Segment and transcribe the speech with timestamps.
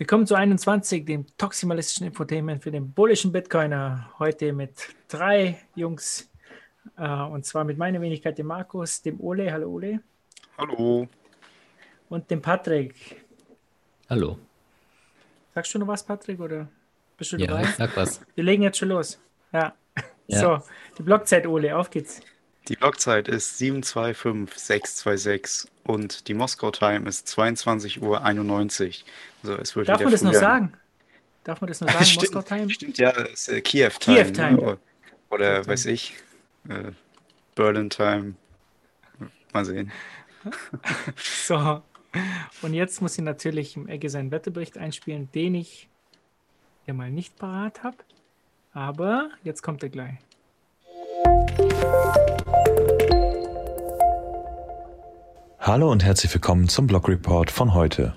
[0.00, 4.10] Willkommen zu 21, dem toximalistischen Infotainment für den bullischen Bitcoiner.
[4.18, 4.72] Heute mit
[5.08, 6.30] drei Jungs,
[6.96, 10.00] äh, und zwar mit meiner Wenigkeit, dem Markus, dem Ole, hallo Ole,
[10.56, 11.06] Hallo.
[12.08, 13.26] und dem Patrick.
[14.08, 14.38] Hallo.
[15.54, 16.66] Sagst du noch was, Patrick, oder
[17.18, 17.64] bist du Ja, dabei?
[17.64, 18.22] ich sag was.
[18.34, 19.20] Wir legen jetzt schon los.
[19.52, 19.74] Ja.
[20.28, 20.38] Ja.
[20.40, 20.62] So,
[20.96, 22.22] die Blockzeit, Ole, auf geht's.
[22.70, 28.20] Die Blockzeit ist 725626 und die Moskau Time ist 22.91 Uhr.
[29.42, 30.72] Also es wird Darf man das noch sagen?
[31.42, 32.70] Darf man das noch sagen, stimmt, Moskau Time?
[32.70, 34.24] Stimmt, ja, ist äh, Kiew Time.
[34.24, 34.52] Kiew Time.
[34.52, 34.78] Ne?
[35.30, 35.66] Oder Kiew Time.
[35.66, 36.14] weiß ich,
[36.68, 36.92] äh,
[37.56, 38.34] Berlin Time.
[39.52, 39.90] Mal sehen.
[41.16, 41.82] So,
[42.62, 45.88] und jetzt muss ich natürlich im Ecke seinen Wetterbericht einspielen, den ich
[46.86, 47.96] ja mal nicht parat habe.
[48.72, 50.18] Aber jetzt kommt er gleich.
[55.70, 58.14] Hallo und herzlich willkommen zum Blog Report von heute.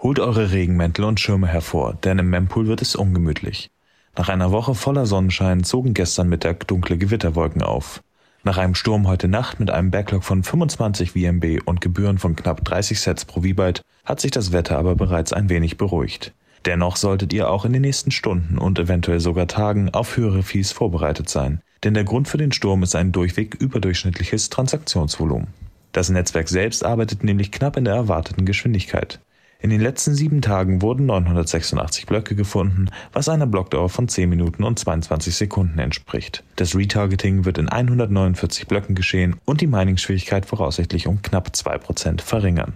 [0.00, 3.70] Holt eure Regenmäntel und Schirme hervor, denn im Mempool wird es ungemütlich.
[4.18, 8.02] Nach einer Woche voller Sonnenschein zogen gestern Mittag dunkle Gewitterwolken auf.
[8.42, 12.62] Nach einem Sturm heute Nacht mit einem Backlog von 25 VMB und Gebühren von knapp
[12.62, 16.34] 30 Sets pro V-Byte hat sich das Wetter aber bereits ein wenig beruhigt.
[16.66, 20.72] Dennoch solltet ihr auch in den nächsten Stunden und eventuell sogar Tagen auf höhere Fees
[20.72, 25.63] vorbereitet sein, denn der Grund für den Sturm ist ein durchweg überdurchschnittliches Transaktionsvolumen.
[25.94, 29.20] Das Netzwerk selbst arbeitet nämlich knapp in der erwarteten Geschwindigkeit.
[29.60, 34.64] In den letzten sieben Tagen wurden 986 Blöcke gefunden, was einer Blockdauer von 10 Minuten
[34.64, 36.42] und 22 Sekunden entspricht.
[36.56, 42.74] Das Retargeting wird in 149 Blöcken geschehen und die Mining-Schwierigkeit voraussichtlich um knapp 2% verringern.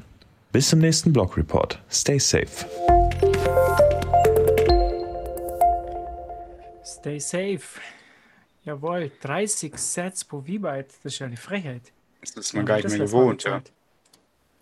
[0.52, 1.82] Bis zum nächsten Block Report.
[1.90, 2.46] Stay safe.
[6.84, 7.80] Stay safe.
[8.64, 11.92] Jawohl, 30 Sets pro V-Byte, das ist ja eine Frechheit.
[12.20, 13.62] Das ist man gar nicht mehr gewohnt, ja.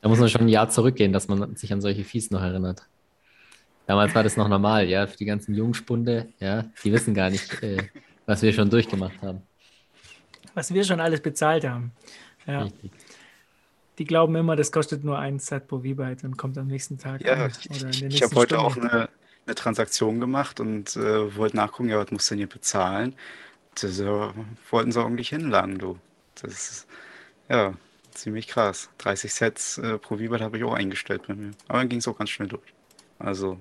[0.00, 2.86] Da muss man schon ein Jahr zurückgehen, dass man sich an solche Fees noch erinnert.
[3.86, 7.62] Damals war das noch normal, ja, für die ganzen Jungspunde, ja, die wissen gar nicht,
[7.62, 7.78] äh,
[8.26, 9.42] was wir schon durchgemacht haben.
[10.54, 11.92] Was wir schon alles bezahlt haben.
[12.46, 12.90] Ja, Richtig.
[13.98, 17.24] die glauben immer, das kostet nur ein Set pro V-Byte und kommt am nächsten Tag.
[17.24, 18.90] Ja, ich, oder in der ich habe heute auch Stunde.
[18.90, 19.08] eine,
[19.46, 23.14] eine Transaktion gemacht und äh, wollte nachgucken, ja, was muss denn hier bezahlen?
[23.80, 24.28] Das äh,
[24.70, 25.98] wollten sie ordentlich hinlangen, du.
[26.42, 26.86] Das ist,
[27.48, 27.74] ja,
[28.12, 28.90] ziemlich krass.
[28.98, 31.50] 30 Sets äh, pro V-Byte habe ich auch eingestellt bei mir.
[31.68, 32.74] Aber dann ging es auch ganz schnell durch.
[33.18, 33.60] Also,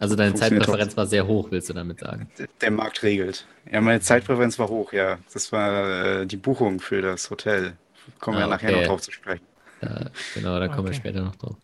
[0.00, 2.30] Also deine Zeitpräferenz war sehr hoch, willst du damit sagen?
[2.60, 3.46] der Markt regelt.
[3.70, 5.18] Ja, meine Zeitpräferenz war hoch, ja.
[5.32, 7.76] Das war äh, die Buchung für das Hotel.
[8.20, 8.80] Kommen wir Ah, ja nachher okay.
[8.80, 9.44] noch drauf zu sprechen.
[9.82, 10.94] Ja, genau, da kommen wir Okay.
[10.94, 11.56] später noch drauf.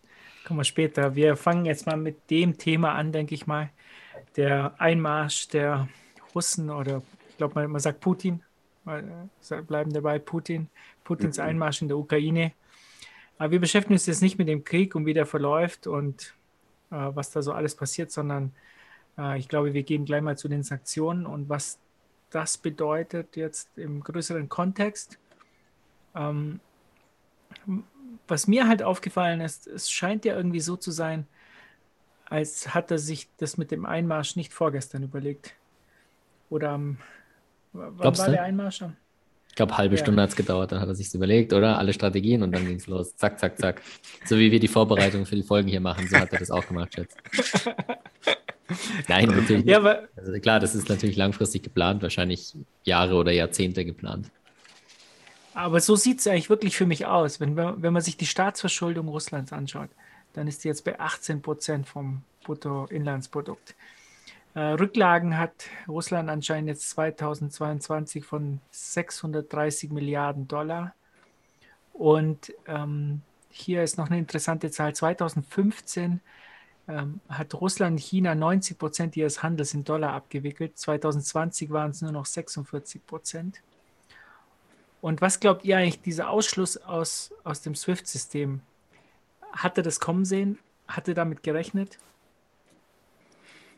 [0.43, 1.15] Kommen wir später.
[1.15, 3.71] Wir fangen jetzt mal mit dem Thema an, denke ich mal.
[4.37, 5.89] Der Einmarsch der
[6.35, 8.44] Russen oder ich glaube, man, man sagt Putin,
[8.85, 10.69] weil, äh, bleiben dabei Putin,
[11.03, 11.43] Putins Mhm.
[11.43, 12.53] Einmarsch in der Ukraine.
[13.37, 16.33] Aber wir beschäftigen uns jetzt nicht mit dem Krieg und wie der verläuft und
[16.91, 18.53] äh, was da so alles passiert, sondern
[19.17, 21.79] äh, ich glaube, wir gehen gleich mal zu den Sanktionen und was
[22.29, 25.19] das bedeutet jetzt im größeren Kontext.
[26.15, 26.59] Ähm,
[28.27, 31.27] was mir halt aufgefallen ist, es scheint ja irgendwie so zu sein,
[32.25, 35.55] als hat er sich das mit dem Einmarsch nicht vorgestern überlegt.
[36.49, 36.97] Oder am,
[37.75, 38.31] wann Glaubst war du?
[38.33, 38.81] der Einmarsch?
[39.49, 40.01] Ich glaube, halbe Ja.
[40.01, 41.77] Stunde hat es gedauert, dann hat er sich überlegt, oder?
[41.77, 43.15] Alle Strategien und dann ging es los.
[43.15, 43.81] Zack, zack, zack.
[44.25, 46.67] So wie wir die Vorbereitung für die Folgen hier machen, so hat er das auch
[46.67, 47.17] gemacht jetzt.
[49.07, 52.53] Nein, natürlich Ja, aber Also klar, das ist natürlich langfristig geplant, wahrscheinlich
[52.83, 54.29] Jahre oder Jahrzehnte geplant.
[55.53, 57.39] Aber so sieht es eigentlich wirklich für mich aus.
[57.39, 59.89] Wenn, wenn man sich die Staatsverschuldung Russlands anschaut,
[60.33, 63.73] dann ist die jetzt bei 18 Prozent vom Bruttoinlandsprodukt.
[64.55, 70.95] Äh, Rücklagen hat Russland anscheinend jetzt 2022 von 630 Milliarden Dollar.
[71.91, 74.95] Und ähm, hier ist noch eine interessante Zahl.
[74.95, 76.21] 2015
[76.87, 80.77] ähm, hat Russland China 90 Prozent ihres Handels in Dollar abgewickelt.
[80.77, 83.61] 2020 waren es nur noch 46 Prozent.
[85.01, 88.61] Und was glaubt ihr eigentlich, dieser Ausschluss aus, aus dem SWIFT-System?
[89.51, 90.59] Hatte das kommen sehen?
[90.87, 91.97] Hatte damit gerechnet?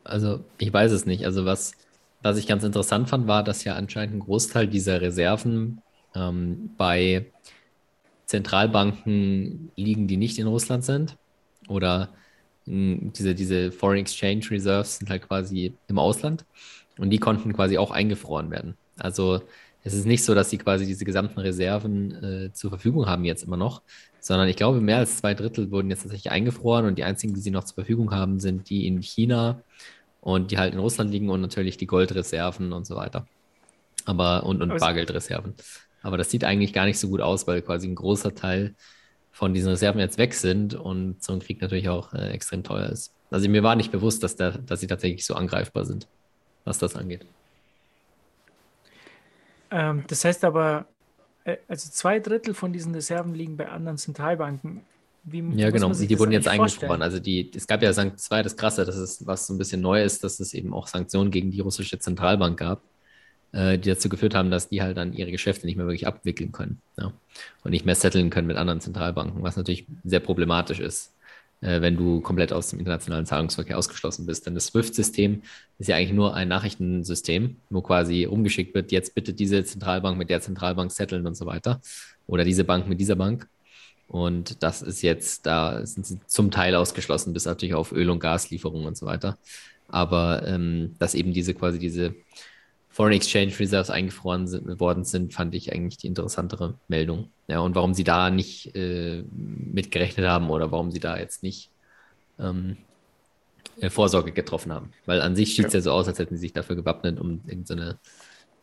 [0.08, 1.26] Also ich weiß es nicht.
[1.26, 1.74] Also was,
[2.22, 5.82] was ich ganz interessant fand, war, dass ja anscheinend ein Großteil dieser Reserven
[6.16, 7.26] ähm, bei
[8.26, 11.18] Zentralbanken liegen, die nicht in Russland sind.
[11.68, 12.10] Oder
[12.66, 16.46] mh, diese, diese Foreign Exchange Reserves sind halt quasi im Ausland.
[16.98, 18.76] Und die konnten quasi auch eingefroren werden.
[18.98, 19.42] Also
[19.84, 23.44] es ist nicht so, dass sie quasi diese gesamten Reserven äh, zur Verfügung haben jetzt
[23.44, 23.82] immer noch,
[24.20, 27.40] sondern ich glaube, mehr als zwei Drittel wurden jetzt tatsächlich eingefroren und die einzigen, die
[27.40, 29.62] sie noch zur Verfügung haben, sind die in China
[30.22, 33.28] und die halt in Russland liegen und natürlich die Goldreserven und so weiter.
[34.06, 35.54] Aber und, und Bargeldreserven.
[36.02, 38.76] Aber das sieht eigentlich gar nicht so gut aus, weil quasi ein großer Teil
[39.32, 42.88] von diesen Reserven jetzt weg sind und so ein Krieg natürlich auch äh, extrem teuer
[42.88, 43.14] ist.
[43.30, 46.08] Also mir war nicht bewusst, dass, der, dass sie tatsächlich so angreifbar sind,
[46.66, 47.26] was das angeht.
[49.70, 50.88] Ähm, das heißt aber,
[51.44, 54.82] äh, also zwei Drittel von diesen Reserven liegen bei anderen Zentralbanken.
[55.30, 55.92] Wie Ja, genau.
[55.92, 57.02] Die das wurden jetzt eingefroren.
[57.02, 59.54] Also die, es gab ja Sank das war ja das Krasse, dass es was so
[59.54, 62.82] ein bisschen neu ist, dass es eben auch Sanktionen gegen die russische Zentralbank gab,
[63.52, 66.54] äh, die dazu geführt haben, dass die halt dann ihre Geschäfte nicht mehr wirklich abwickeln
[66.54, 66.82] können.
[66.98, 67.12] Ja.
[67.66, 71.14] Und nicht mehr setteln können mit anderen Zentralbanken, was natürlich sehr problematisch ist,
[71.60, 74.46] äh, wenn du komplett aus dem internationalen Zahlungsverkehr ausgeschlossen bist.
[74.46, 75.42] Denn das SWIFT-System
[75.78, 80.30] ist ja eigentlich nur ein Nachrichtensystem, wo quasi rumgeschickt wird, jetzt bitte diese Zentralbank mit
[80.30, 81.82] der Zentralbank setteln und so weiter.
[82.28, 83.50] Oder diese Bank mit dieser Bank.
[84.08, 88.20] Und das ist jetzt, da sind sie zum Teil ausgeschlossen, bis natürlich auf Öl- und
[88.20, 89.38] Gaslieferungen und so weiter.
[89.90, 92.16] Aber ähm, dass eben diese quasi diese
[92.90, 97.30] Foreign Exchange Reserves eingefroren sind, worden sind, fand ich eigentlich die interessantere Meldung.
[97.48, 101.70] Ja, und warum sie da nicht äh, mitgerechnet haben oder warum sie da jetzt nicht
[102.40, 102.78] ähm,
[103.80, 104.92] äh, Vorsorge getroffen haben.
[105.06, 105.82] Weil an sich sieht es ja.
[105.82, 108.00] so aus, als hätten sie sich dafür gewappnet, um irgendeine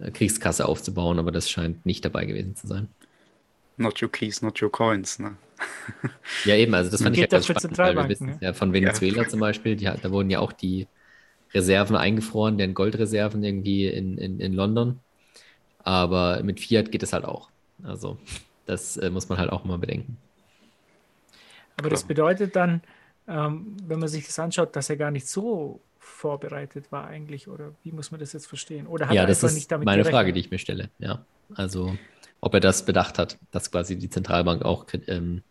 [0.01, 2.89] äh, Kriegskasse aufzubauen, aber das scheint nicht dabei gewesen zu sein.
[3.77, 5.37] Not your keys, not your coins, ne?
[6.45, 8.09] Ja, eben, also das fand ich ja Geht ganz das für spannend, weil wir Zentralbanken,
[8.09, 10.89] wissen ja von Venezuela zum Beispiel, die, da wurden ja auch die
[11.53, 15.01] Reserven eingefroren, deren Goldreserven irgendwie in, in, in London.
[15.83, 17.51] Aber mit Fiat geht es halt auch.
[17.83, 18.19] Also
[18.67, 20.17] das äh, muss man halt auch mal bedenken.
[21.77, 22.83] Aber das bedeutet dann,
[23.29, 27.73] ähm, wenn man sich das anschaut, dass er gar nicht so vorbereitet war eigentlich, oder
[27.83, 28.87] wie muss man das jetzt verstehen?
[28.87, 30.15] Oder hat ja, er das einfach ist nicht damit meine gerechnet?
[30.15, 30.91] Frage, die ich mir stelle.
[30.99, 31.25] Ja,
[31.55, 31.97] also
[32.45, 35.43] ob er das bedacht hat, dass quasi die Zentralbank auch ähm,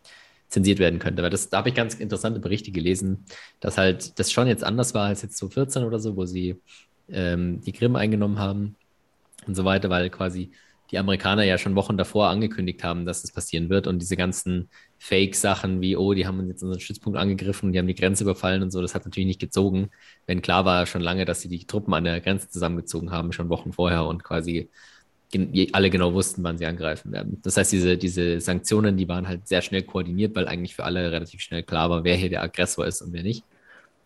[0.49, 1.23] zensiert werden könnte.
[1.23, 3.25] Weil das, da habe ich ganz interessante Berichte gelesen,
[3.59, 6.55] dass halt das schon jetzt anders war als jetzt 2014 oder so, wo sie
[7.09, 8.75] ähm, die Krim eingenommen haben
[9.47, 10.51] und so weiter, weil quasi
[10.91, 14.69] die Amerikaner ja schon Wochen davor angekündigt haben, dass das passieren wird und diese ganzen
[14.99, 18.69] Fake-Sachen wie, oh, die haben jetzt unseren Stützpunkt angegriffen, die haben die Grenze überfallen und
[18.69, 19.89] so, das hat natürlich nicht gezogen,
[20.27, 23.49] wenn klar war schon lange, dass sie die Truppen an der Grenze zusammengezogen haben, schon
[23.49, 24.69] Wochen vorher und quasi
[25.71, 27.39] alle genau wussten, wann sie angreifen werden.
[27.43, 31.11] Das heißt, diese, diese Sanktionen, die waren halt sehr schnell koordiniert, weil eigentlich für alle
[31.11, 33.43] relativ schnell klar war, wer hier der Aggressor ist und wer nicht.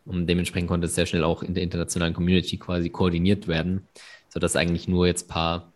[0.05, 3.87] Und dementsprechend konnte es sehr schnell auch in der internationalen Community quasi koordiniert werden,
[4.29, 5.73] sodass eigentlich nur jetzt ein paar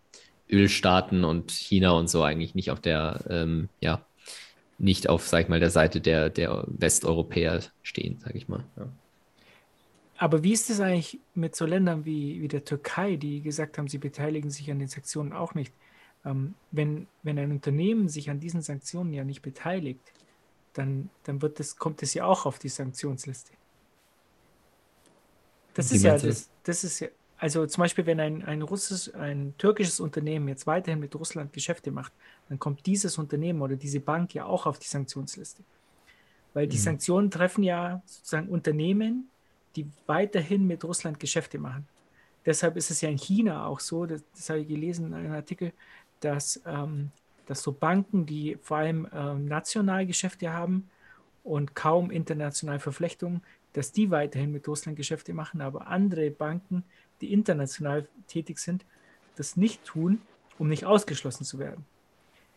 [0.49, 4.05] Ölstaaten und China und so eigentlich nicht auf der, ähm, ja,
[4.77, 8.63] nicht auf, sag ich mal, der Seite der, der Westeuropäer stehen, sag ich mal.
[8.77, 8.87] Ja.
[10.21, 13.87] Aber wie ist es eigentlich mit so Ländern wie, wie der Türkei, die gesagt haben,
[13.87, 15.75] sie beteiligen sich an den Sanktionen auch nicht?
[16.25, 20.13] Ähm, wenn, wenn ein Unternehmen sich an diesen Sanktionen ja nicht beteiligt,
[20.73, 23.53] dann, dann wird das, kommt es ja auch auf die Sanktionsliste.
[25.73, 27.07] Das Wie ist ja, das, das ist ja,
[27.37, 31.91] also zum Beispiel, wenn ein, ein russisches, ein türkisches Unternehmen jetzt weiterhin mit Russland Geschäfte
[31.91, 32.13] macht,
[32.49, 35.63] dann kommt dieses Unternehmen oder diese Bank ja auch auf die Sanktionsliste.
[36.53, 36.77] Weil die Mhm.
[36.77, 39.31] Sanktionen treffen ja sozusagen Unternehmen,
[39.75, 41.87] die weiterhin mit Russland Geschäfte machen.
[42.45, 45.33] Deshalb ist es ja in China auch so, das, das habe ich gelesen in einem
[45.33, 45.73] Artikel,
[46.19, 47.11] dass, ähm,
[47.45, 50.89] dass so Banken, die vor allem ähm, national Geschäfte haben
[51.43, 53.41] und kaum international Verflechtungen,
[53.73, 56.83] dass die weiterhin mit Russland Geschäfte machen, aber andere Banken,
[57.21, 58.85] die international tätig sind,
[59.35, 60.21] das nicht tun,
[60.57, 61.85] um nicht ausgeschlossen zu werden.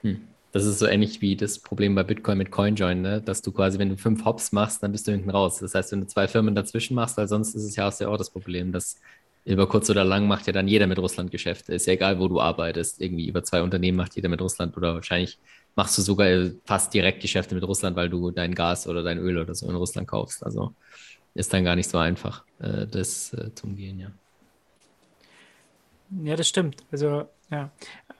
[0.00, 0.26] Hm.
[0.54, 3.20] Das ist so ähnlich wie das Problem bei Bitcoin mit CoinJoin, ne?
[3.20, 5.58] dass du quasi, wenn du fünf Hops machst, dann bist du hinten raus.
[5.58, 8.08] Das heißt, wenn du zwei Firmen dazwischen machst, weil sonst ist es ja, du ja
[8.08, 9.00] auch das Problem, dass
[9.44, 11.74] über kurz oder lang macht ja dann jeder mit Russland Geschäfte.
[11.74, 13.00] Ist ja egal, wo du arbeitest.
[13.00, 15.40] Irgendwie über zwei Unternehmen macht jeder mit Russland oder wahrscheinlich
[15.74, 16.28] machst du sogar
[16.64, 19.74] fast direkt Geschäfte mit Russland, weil du dein Gas oder dein Öl oder so in
[19.74, 20.46] Russland kaufst.
[20.46, 20.72] Also
[21.34, 24.12] ist dann gar nicht so einfach, äh, das äh, zu umgehen, ja.
[26.22, 26.84] Ja, das stimmt.
[26.92, 27.70] Also, ja.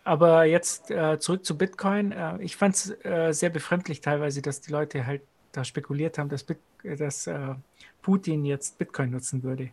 [0.05, 2.13] Aber jetzt äh, zurück zu Bitcoin.
[2.13, 6.29] Äh, ich fand es äh, sehr befremdlich teilweise, dass die Leute halt da spekuliert haben,
[6.29, 7.55] dass, Bit dass äh,
[8.03, 9.71] Putin jetzt Bitcoin nutzen würde.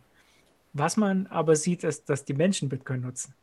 [0.72, 3.34] Was man aber sieht, ist, dass die Menschen Bitcoin nutzen.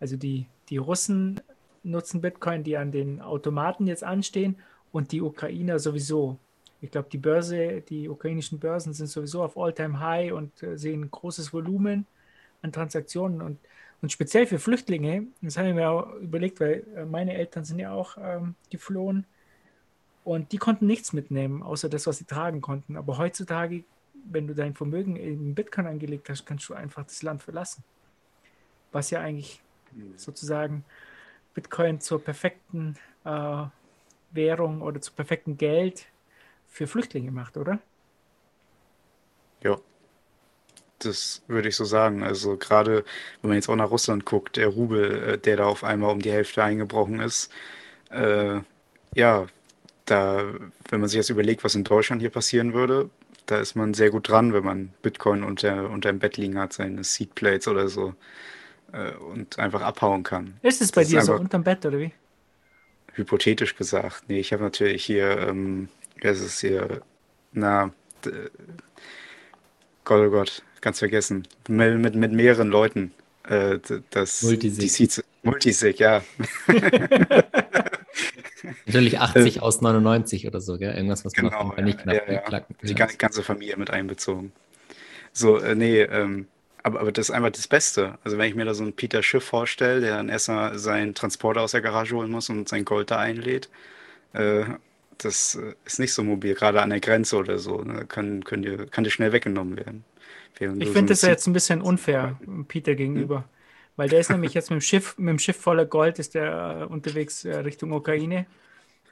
[0.00, 1.40] Also die, die Russen
[1.84, 4.56] nutzen Bitcoin, die an den Automaten jetzt anstehen
[4.90, 6.38] und die Ukrainer sowieso.
[6.80, 11.52] Ich glaube, die Börse, die ukrainischen Börsen sind sowieso auf All-Time-High und äh, sehen großes
[11.52, 12.06] Volumen
[12.62, 13.58] an Transaktionen und
[14.02, 17.78] und speziell für Flüchtlinge, das habe ich mir auch überlegt, weil äh, meine Eltern sind
[17.78, 19.26] ja auch ähm, geflohen
[20.24, 22.96] und die konnten nichts mitnehmen, außer das, was sie tragen konnten.
[22.96, 23.84] Aber heutzutage,
[24.28, 27.84] wenn du dein Vermögen in Bitcoin angelegt hast, kannst du einfach das Land verlassen.
[28.92, 29.62] Was ja eigentlich
[30.16, 30.84] sozusagen
[31.54, 33.64] Bitcoin zur perfekten äh,
[34.32, 36.06] Währung oder zu perfektem Geld
[36.66, 37.78] für Flüchtlinge macht, oder?
[39.62, 39.78] Ja.
[41.00, 42.22] Das würde ich so sagen.
[42.22, 43.04] Also gerade
[43.42, 46.20] wenn man jetzt auch nach Russland guckt, der Rubel, äh, der da auf einmal um
[46.20, 47.50] die Hälfte eingebrochen ist,
[48.10, 48.60] äh,
[49.14, 49.46] ja,
[50.06, 50.44] da,
[50.90, 53.10] wenn man sich jetzt überlegt, was in Deutschland hier passieren würde,
[53.46, 56.72] da ist man sehr gut dran, wenn man Bitcoin unter, unter dem Bett liegen hat,
[56.74, 58.14] seine Seedplates oder so,
[58.92, 60.60] äh, und einfach abhauen kann.
[60.60, 62.12] Ist es bei Das dir so unterm Bett oder wie?
[63.14, 64.24] hypothetisch gesagt.
[64.28, 65.88] Nee, ich habe natürlich hier, ähm,
[66.20, 67.02] es ist hier,
[67.52, 67.92] na,
[70.06, 71.48] Gott, oh Gott, ganz vergessen.
[71.68, 73.12] Mit, mit, mit mehreren Leuten.
[73.42, 75.24] Äh, das, Multisig.
[75.42, 76.22] Multisig, ja.
[78.86, 80.94] Natürlich 80 aus 99 oder so, gell?
[80.94, 82.40] Irgendwas, was man Genau, Fall nicht knapp ja, ja.
[82.40, 84.52] knacken Die ganze Familie mit einbezogen.
[85.32, 86.46] So, äh, nee, ähm,
[86.84, 88.16] aber, aber das ist einfach das Beste.
[88.22, 91.62] Also wenn ich mir da so einen Peter Schiff vorstelle, der dann erstmal seinen Transporter
[91.62, 93.68] aus der Garage holen muss und sein Gold da einlädt,
[94.34, 94.66] äh,
[95.18, 97.82] das äh, ist nicht so mobil, gerade an der Grenze oder so.
[97.82, 98.06] Ne?
[98.06, 100.04] Kann, können dir, kann dir schnell weggenommen werden.
[100.58, 103.44] Ich finde das ja jetzt ein bisschen unfair Peter gegenüber.
[103.96, 106.80] Weil der ist nämlich jetzt mit dem Schiff, mit dem Schiff voller Gold ist der
[106.82, 108.46] äh, unterwegs äh, Richtung Ukraine,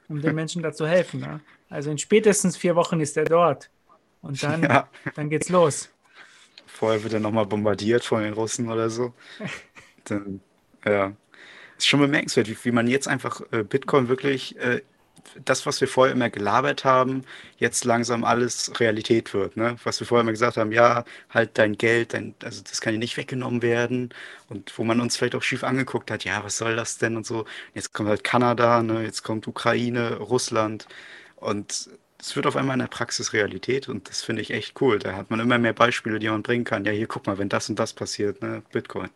[0.09, 1.21] um den Menschen da zu helfen.
[1.21, 1.41] Ne?
[1.71, 3.71] Also in spätestens vier Wochen ist er dort.
[4.21, 4.89] Und dann, Ja.
[5.15, 5.91] dann geht's los.
[6.67, 9.15] Vorher wird er nochmal bombardiert von den Russen oder so.
[10.05, 10.41] Dann,
[10.85, 11.13] ja.
[11.79, 14.83] Ist schon bemerkenswert, wie, wie man jetzt einfach äh, Bitcoin wirklich, äh,
[15.45, 17.25] das, was wir vorher immer gelabert haben,
[17.59, 19.57] jetzt langsam alles Realität wird.
[19.57, 19.77] Ne?
[19.85, 22.99] Was wir vorher immer gesagt haben, ja, halt dein Geld, dein, also das kann dir
[22.99, 24.11] nicht weggenommen werden.
[24.49, 27.27] Und wo man uns vielleicht auch schief angeguckt hat, ja, was soll das denn und
[27.27, 27.45] so.
[27.75, 29.03] Jetzt kommt halt Kanada, ne?
[29.03, 30.87] jetzt kommt Ukraine, Russland.
[31.37, 31.91] Und
[32.21, 34.99] es wird auf einmal in der Praxis Realität und das finde ich echt cool.
[34.99, 36.85] Da hat man immer mehr Beispiele, die man bringen kann.
[36.85, 39.11] Ja, hier, guck mal, wenn das und das passiert, ne, Bitcoin.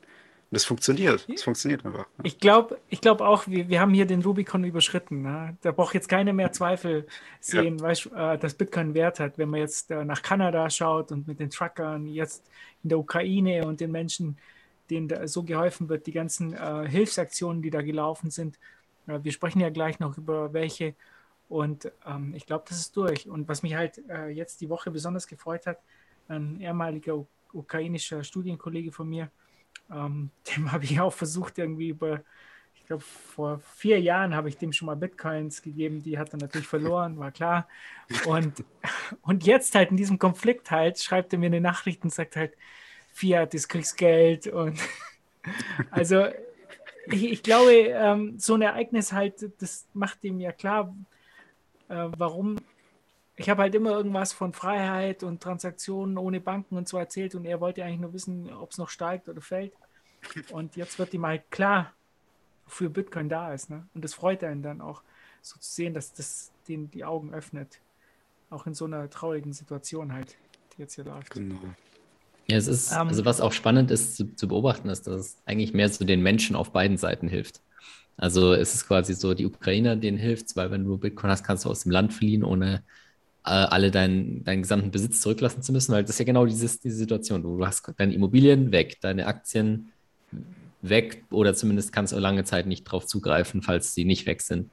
[0.50, 1.28] Und das funktioniert.
[1.28, 2.07] Das funktioniert einfach.
[2.17, 2.23] Ne?
[2.23, 5.21] Ich glaube ich glaub auch, wir, wir haben hier den Rubikon überschritten.
[5.21, 5.57] Ne?
[5.61, 7.07] Da braucht jetzt keiner mehr Zweifel
[7.40, 9.37] sehen, weißt, du, äh, dass Bitcoin Wert hat.
[9.37, 12.45] Wenn man jetzt äh, nach Kanada schaut und mit den Truckern, jetzt
[12.83, 14.38] in der Ukraine und den Menschen,
[14.88, 18.59] denen da so geholfen wird, die ganzen äh, Hilfsaktionen, die da gelaufen sind.
[19.07, 20.95] Äh, wir sprechen ja gleich noch über welche.
[21.50, 23.28] Und ähm, ich glaube, das ist durch.
[23.28, 25.78] Und was mich halt äh, jetzt die Woche besonders gefreut hat,
[26.28, 29.31] ein ehemaliger ukrainischer Studienkollege von mir,
[29.90, 32.23] ähm, dem habe ich auch versucht, irgendwie über,
[32.75, 36.38] ich glaube, vor vier Jahren habe ich dem schon mal Bitcoins gegeben, die hat er
[36.38, 37.68] natürlich verloren, war klar.
[38.26, 38.64] Und,
[39.23, 42.54] und jetzt halt in diesem Konflikt halt, schreibt er mir eine Nachricht und sagt halt,
[43.12, 44.78] Fiat ist Kriegsgeld und
[45.90, 46.26] also
[47.11, 50.94] ich, ich glaube, ähm, so ein Ereignis halt, das macht ihm ja klar,
[51.88, 52.56] äh, warum.
[53.38, 57.45] Ich habe halt immer irgendwas von Freiheit und Transaktionen ohne Banken und so erzählt und
[57.45, 59.73] er wollte eigentlich nur wissen, ob es noch steigt oder fällt.
[60.50, 61.92] Und jetzt wird ihm halt klar,
[62.64, 63.71] wofür Bitcoin da ist.
[63.71, 63.87] Ne?
[63.95, 65.02] Und das freut einen dann auch,
[65.40, 67.80] so zu sehen, dass das den die Augen öffnet.
[68.50, 70.37] Auch in so einer traurigen Situation halt,
[70.76, 71.30] die jetzt hier läuft.
[71.30, 71.61] Genau.
[72.49, 75.37] Ja, es ist, Ähm, also was auch spannend ist zu, zu beobachten, ist, dass es
[75.47, 77.62] eigentlich mehr so den Menschen auf beiden Seiten hilft.
[78.16, 81.64] Also es ist quasi so, die Ukrainer, denen hilft weil wenn du Bitcoin hast, kannst
[81.64, 82.83] du aus dem Land fliehen, ohne
[83.50, 86.97] alle deinen, deinen gesamten Besitz zurücklassen zu müssen, weil das ist ja genau dieses, diese
[86.97, 87.43] Situation.
[87.43, 89.93] Du hast deine Immobilien weg, deine Aktien
[90.83, 94.71] weg oder zumindest kannst du lange Zeit nicht drauf zugreifen, falls sie nicht weg sind.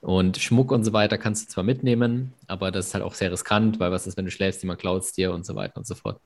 [0.00, 3.32] Und Schmuck und so weiter kannst du zwar mitnehmen, aber das ist halt auch sehr
[3.32, 5.86] riskant, weil was ist, wenn du schläfst, jemand klaut es dir und so weiter und
[5.86, 6.20] so fort.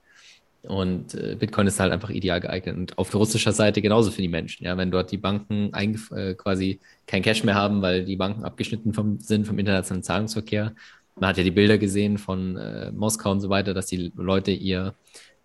[0.63, 2.77] Und äh, Bitcoin ist halt einfach ideal geeignet.
[2.77, 4.65] Und auf russischer Seite genauso für die Menschen.
[4.65, 8.95] Ja, wenn dort die Banken äh, quasi kein Cash mehr haben, weil die Banken abgeschnitten
[8.95, 10.73] vom, sind vom internationalen Zahlungsverkehr.
[11.17, 14.51] Man hat ja die Bilder gesehen von äh, Moskau und so weiter, dass die Leute
[14.51, 14.95] ihr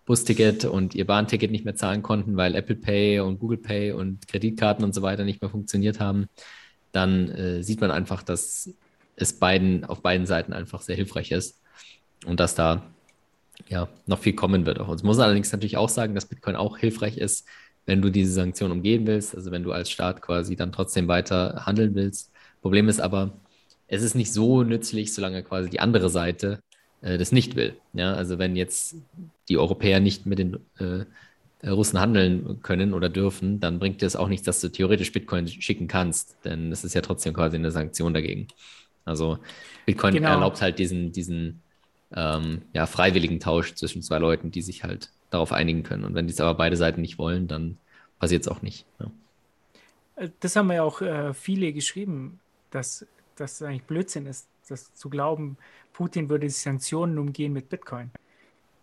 [0.06, 4.28] Busticket und ihr Bahnticket nicht mehr zahlen konnten, weil Apple Pay und Google Pay und
[4.28, 6.28] Kreditkarten und so weiter nicht mehr funktioniert haben.
[6.94, 8.74] Dann äh, sieht man einfach, dass
[9.18, 11.62] es beiden auf beiden Seiten einfach sehr hilfreich ist
[12.26, 12.84] und dass da
[13.68, 14.88] ja, noch viel kommen wird auch.
[14.88, 17.48] Und es muss allerdings natürlich auch sagen, dass Bitcoin auch hilfreich ist,
[17.86, 21.66] wenn du diese Sanktionen umgehen willst, also wenn du als Staat quasi dann trotzdem weiter
[21.66, 22.32] handeln willst.
[22.62, 23.34] Problem ist aber,
[23.88, 26.64] es ist nicht so nützlich, solange quasi die andere Seite
[27.02, 27.82] äh, das nicht will.
[27.94, 28.96] Ja, also wenn jetzt
[29.50, 31.06] die Europäer nicht mit den äh,
[31.68, 35.88] Russen handeln können oder dürfen, dann bringt es auch nichts, dass du theoretisch Bitcoin schicken
[35.88, 38.48] kannst, denn es ist ja trotzdem quasi eine Sanktion dagegen.
[39.06, 39.40] Also
[39.86, 40.30] Bitcoin Genau.
[40.30, 41.64] erlaubt halt diesen, diesen
[42.12, 46.04] ähm, ja, freiwilligen Tausch zwischen zwei Leuten, die sich halt darauf einigen können.
[46.06, 47.80] Und wenn dies aber beide Seiten nicht wollen, dann
[48.20, 48.88] passiert es auch nicht.
[49.00, 49.12] Ja.
[50.16, 52.40] Äh, Das haben ja auch äh, viele geschrieben,
[52.70, 53.06] dass
[53.40, 55.58] das eigentlich Blödsinn ist, das zu glauben,
[55.94, 58.12] Putin würde die Sanktionen umgehen mit Bitcoin.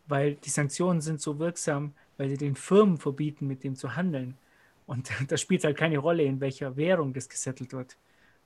[0.06, 4.36] Weil die Sanktionen sind so wirksam, weil sie den Firmen verbieten, mit dem zu handeln.
[4.86, 7.96] Und da spielt halt keine Rolle, in welcher Währung das gesettelt wird.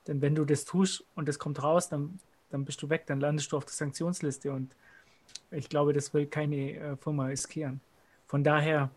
[0.07, 3.19] Denn wenn du das tust und das kommt raus, dann, dann bist du weg, dann
[3.19, 4.51] landest du auf der Sanktionsliste.
[4.51, 4.75] Und
[5.51, 7.81] ich glaube, das will keine äh, Firma riskieren.
[8.27, 8.89] Von daher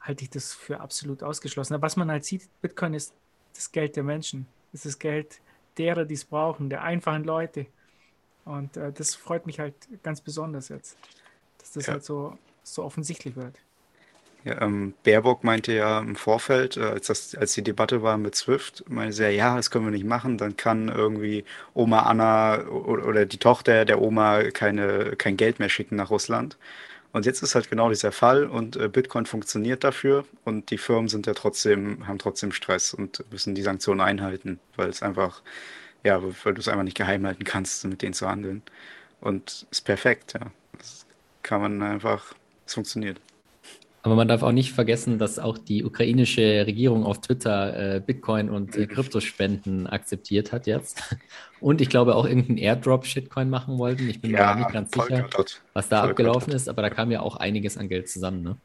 [0.00, 1.74] halte ich das für absolut ausgeschlossen.
[1.74, 3.14] Aber was man halt sieht, Bitcoin ist
[3.54, 4.46] das Geld der Menschen.
[4.72, 5.40] Es ist das Geld
[5.78, 7.68] derer, die es brauchen, der einfachen Leute.
[8.44, 10.98] Und äh, das freut mich halt ganz besonders jetzt,
[11.58, 11.92] dass das Ja.
[11.92, 13.64] halt so, so offensichtlich wird.
[14.44, 18.34] Ja, ähm, Baerbock meinte ja im Vorfeld, äh, als das, als die Debatte war mit
[18.34, 22.66] SWIFT, meinte sie ja, ja, das können wir nicht machen, dann kann irgendwie Oma Anna
[22.68, 26.58] oder, oder die Tochter der Oma keine, kein Geld mehr schicken nach Russland.
[27.14, 31.08] Und jetzt ist halt genau dieser Fall und äh, Bitcoin funktioniert dafür und die Firmen
[31.08, 35.40] sind ja trotzdem, haben trotzdem Stress und müssen die Sanktionen einhalten, weil es einfach,
[36.02, 38.62] ja, weil du es einfach nicht geheim halten kannst, mit denen zu handeln.
[39.20, 40.50] Und ist perfekt, ja.
[40.76, 41.06] Das
[41.44, 42.34] kann man einfach,
[42.66, 43.20] es funktioniert.
[44.04, 48.50] Aber man darf auch nicht vergessen, dass auch die ukrainische Regierung auf Twitter äh, Bitcoin
[48.50, 51.16] und äh, Kryptospenden akzeptiert hat jetzt.
[51.60, 54.10] Und ich glaube auch irgendeinen Airdrop-Shitcoin machen wollten.
[54.10, 55.62] Ich bin mir aber nicht ganz sicher, Vollgott.
[55.72, 56.10] was da Vollgott.
[56.10, 58.42] abgelaufen ist, aber da kam ja auch einiges an Geld zusammen.
[58.42, 58.56] Ne?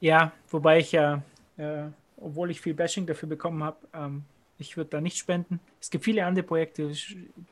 [0.00, 1.22] Ja, wobei ich ja,
[1.56, 1.84] äh,
[2.18, 4.24] obwohl ich viel Bashing dafür bekommen habe, ähm,
[4.58, 5.60] ich würde da nicht spenden.
[5.80, 6.92] Es gibt viele andere Projekte,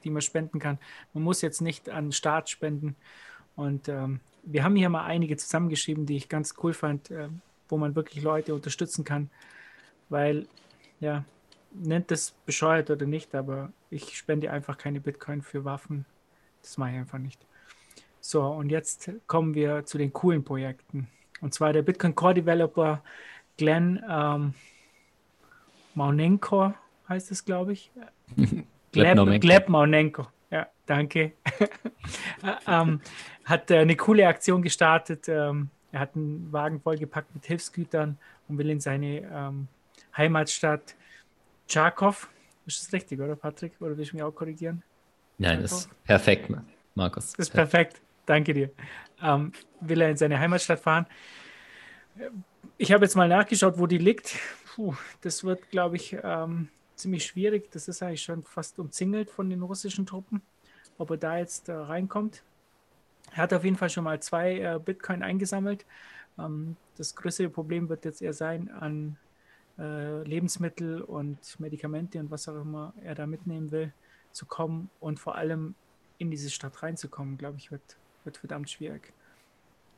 [0.05, 0.77] die man spenden kann.
[1.15, 2.95] Man muss jetzt nicht an den Staat spenden.
[3.57, 7.29] Und ähm, wir haben hier mal einige zusammengeschrieben, die ich ganz cool fand, äh,
[7.69, 9.31] wo man wirklich Leute unterstützen kann.
[10.09, 10.47] Weil,
[11.01, 11.25] ja,
[11.73, 16.05] nennt das bescheuert oder nicht, aber ich spende einfach keine Bitcoin für Waffen.
[16.63, 17.41] Das mache ich einfach nicht.
[18.21, 21.09] So, und jetzt kommen wir zu den coolen Projekten.
[21.41, 23.03] Und zwar der Bitcoin Core Developer
[23.57, 24.55] Glenn ähm,
[25.95, 26.75] Maunenko
[27.09, 27.91] heißt es, glaube ich.
[28.93, 29.41] Gleb.
[29.41, 30.29] Gleb Maunenko.
[30.87, 31.33] Danke.
[32.67, 33.01] ähm,
[33.45, 35.29] hat äh, eine coole Aktion gestartet.
[35.29, 39.69] Ähm, er hat einen Wagen vollgepackt mit Hilfsgütern und will in seine ähm,
[40.17, 40.95] Heimatstadt
[41.69, 42.29] Charkow.
[42.67, 43.73] Ist das richtig, oder Patrick?
[43.81, 44.83] Oder willst du mich auch korrigieren?
[45.39, 46.53] Nein, das ist perfekt,
[46.95, 47.33] Markus.
[47.33, 48.01] Das ist perfekt.
[48.27, 48.71] Danke dir.
[49.23, 51.07] Ähm, will er in seine Heimatstadt fahren.
[52.79, 54.37] Ich habe jetzt mal nachgeschaut, wo die liegt.
[54.75, 57.71] Puh, das wird, glaube ich, ähm, ziemlich schwierig.
[57.71, 60.43] Das ist eigentlich schon fast umzingelt von den russischen Truppen,
[60.99, 62.43] ob er da jetzt äh, reinkommt.
[63.33, 65.85] Er hat auf jeden Fall schon mal zwei äh, Bitcoin eingesammelt.
[66.39, 69.17] Ähm, das größere Problem wird jetzt eher sein, an
[69.79, 73.93] äh, Lebensmittel und Medikamente und was auch immer er da mitnehmen will,
[74.33, 75.75] zu kommen und vor allem
[76.19, 79.13] in diese Stadt reinzukommen, glaube ich, wird, wird verdammt schwierig.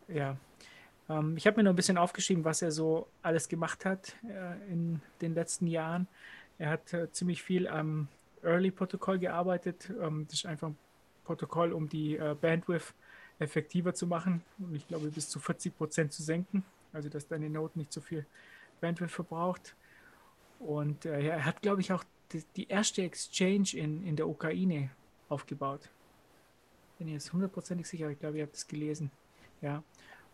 [0.09, 0.37] Ja.
[1.09, 4.73] Ähm, ich habe mir noch ein bisschen aufgeschrieben, was er so alles gemacht hat äh,
[4.73, 6.09] in den letzten Jahren.
[6.59, 8.09] Er hat äh, ziemlich viel am
[8.43, 9.93] Early-Protokoll gearbeitet.
[10.01, 10.79] Ähm, das ist einfach ein
[11.27, 12.95] Protokoll, um die äh, Bandwidth
[13.39, 16.65] effektiver zu machen und ich glaube bis zu 40 Prozent zu senken.
[16.93, 18.25] Also dass deine Node nicht so viel
[18.81, 19.75] Bandwidth verbraucht.
[20.59, 24.91] Und äh, er hat, glaube ich, auch die, die erste Exchange in, in der Ukraine
[25.29, 25.91] aufgebaut.
[26.99, 29.11] Bin jetzt hundertprozentig sicher, ich glaube, ihr habt es gelesen.
[29.61, 29.83] Ja.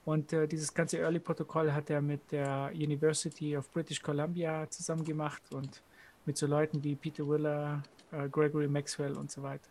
[0.04, 5.42] Und äh, dieses ganze Early-Protokoll hat er mit der University of British Columbia zusammen gemacht
[5.52, 5.82] und
[6.24, 9.68] mit so Leuten wie Peter Willer, äh, Gregory Maxwell und so weiter.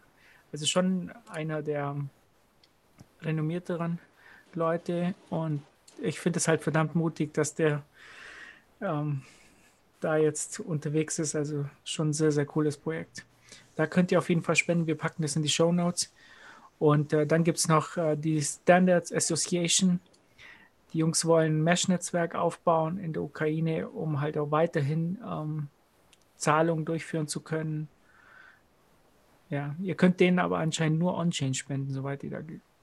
[0.52, 1.96] Also schon einer der
[3.22, 4.00] renommierteren
[4.54, 5.62] Leute und
[6.02, 7.84] ich finde es halt verdammt mutig, dass der
[8.82, 9.22] ähm,
[10.00, 11.36] da jetzt unterwegs ist.
[11.36, 13.26] Also schon ein sehr, sehr cooles Projekt.
[13.76, 14.88] Da könnt ihr auf jeden Fall spenden.
[14.88, 16.12] Wir packen das in die Show Notes.
[16.80, 20.00] Und äh, dann gibt es noch äh, die Standards Association.
[20.92, 25.68] Die Jungs wollen ein Mesh-Netzwerk aufbauen in der Ukraine, um halt auch weiterhin ähm,
[26.36, 27.88] Zahlungen durchführen zu können.
[29.52, 32.40] Ja, ihr könnt denen aber anscheinend nur On-Chain spenden, soweit ihr da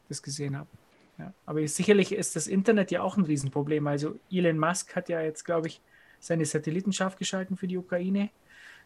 [0.08, 0.70] das gesehen habt.
[1.18, 3.86] Ja, aber sicherlich ist das Internet ja auch ein Riesenproblem.
[3.86, 5.80] Also Elon Musk hat ja jetzt, glaube ich,
[6.20, 8.30] seine Satelliten scharf geschalten für die Ukraine.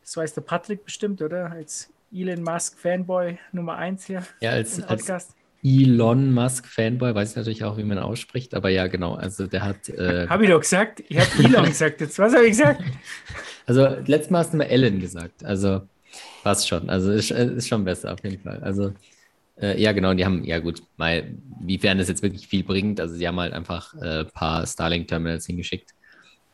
[0.00, 1.50] Das weiß der Patrick bestimmt, oder?
[1.50, 5.36] Als Elon Musk Fanboy Nummer 1 hier Ja, als, als Podcast.
[5.64, 9.14] Elon Musk Fanboy, weiß ich natürlich auch, wie man ausspricht, aber ja, genau.
[9.14, 9.88] Also der hat.
[9.88, 11.02] Äh, Habe ich doch gesagt.
[11.08, 12.18] Ich habe Elon gesagt jetzt.
[12.18, 12.82] Was habe ich gesagt?
[13.66, 15.44] also letztes Mal hast du mal Ellen gesagt.
[15.44, 15.82] Also
[16.42, 16.88] passt schon.
[16.90, 18.60] Also ist, ist schon besser auf jeden Fall.
[18.62, 18.92] Also
[19.60, 20.14] äh, ja, genau.
[20.14, 23.00] Die haben, ja gut, mal, wiefern das jetzt wirklich viel bringt.
[23.00, 25.94] Also sie haben halt einfach ein äh, paar Starlink-Terminals hingeschickt.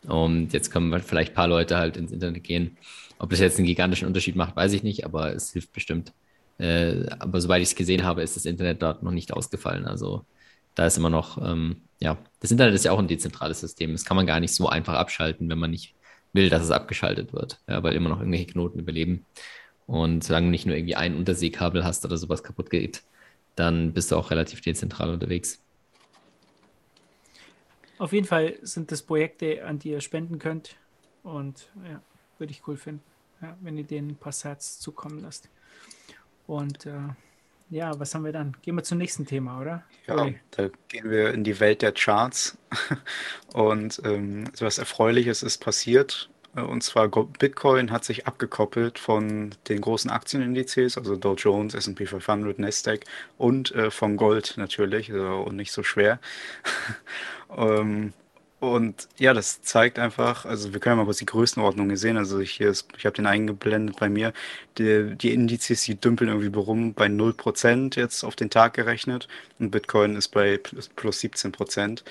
[0.07, 2.77] Und jetzt können vielleicht ein paar Leute halt ins Internet gehen.
[3.19, 6.13] Ob das jetzt einen gigantischen Unterschied macht, weiß ich nicht, aber es hilft bestimmt.
[6.59, 9.87] Äh, aber soweit ich es gesehen habe, ist das Internet dort noch nicht ausgefallen.
[9.87, 10.25] Also
[10.75, 13.93] da ist immer noch, ähm, ja, das Internet ist ja auch ein dezentrales System.
[13.93, 15.95] Das kann man gar nicht so einfach abschalten, wenn man nicht
[16.33, 19.25] will, dass es abgeschaltet wird, ja, weil immer noch irgendwelche Knoten überleben.
[19.87, 23.03] Und solange du nicht nur irgendwie ein Unterseekabel hast oder sowas kaputt geht,
[23.57, 25.61] dann bist du auch relativ dezentral unterwegs.
[27.99, 30.77] Auf jeden Fall sind das Projekte, an die ihr spenden könnt.
[31.23, 32.01] Und ja,
[32.39, 33.03] würde ich cool finden,
[33.43, 35.49] ja, wenn ihr denen ein paar Sats zukommen lasst.
[36.47, 37.09] Und äh,
[37.71, 38.57] ja, was haben wir dann?
[38.63, 39.85] Gehen wir zum nächsten Thema, oder?
[40.07, 40.41] Ja, Uli?
[40.53, 42.59] da gehen wir in die Welt der Charts.
[43.53, 46.31] Und ähm, etwas Erfreuliches ist passiert.
[46.57, 52.07] Äh, Und zwar Bitcoin hat sich abgekoppelt von den großen Aktienindizes, also Dow Jones, S&P
[52.07, 53.05] 500, Nasdaq
[53.37, 56.21] und äh, vom Gold natürlich, also, und nicht so schwer.
[57.57, 58.13] Ähm,
[58.61, 62.17] und ja, das zeigt einfach, also wir können mal kurz die Größenordnung sehen.
[62.17, 64.33] Also hier ist, ich habe den eingeblendet bei mir.
[64.79, 69.29] Die, die Indizes, die dümpeln irgendwie rum bei 0% jetzt auf den Tag gerechnet.
[69.61, 72.03] Und Bitcoin ist bei plus, plus 17%.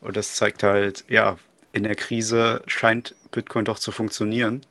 [0.00, 1.38] Und das zeigt halt, ja,
[1.72, 4.62] in der Krise scheint Bitcoin doch zu funktionieren.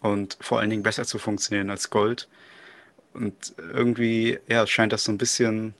[0.00, 2.28] Und vor allen Dingen besser zu funktionieren als Gold.
[3.14, 5.74] Und irgendwie, ja, scheint das so ein bisschen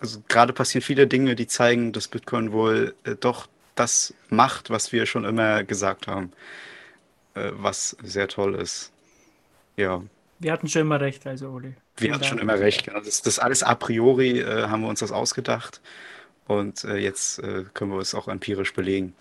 [0.00, 4.92] also gerade passieren viele Dinge, die zeigen, dass Bitcoin wohl äh, doch das macht, was
[4.92, 6.32] wir schon immer gesagt haben,
[7.34, 8.92] äh, was sehr toll ist.
[9.76, 10.02] Ja,
[10.38, 11.74] Wir hatten schon immer recht, also Uli.
[11.96, 12.84] wir hatten schon immer recht.
[12.84, 13.00] Genau.
[13.00, 15.80] Das, das alles a priori äh, haben wir uns das ausgedacht
[16.46, 19.14] und äh, jetzt äh, können wir es auch empirisch belegen.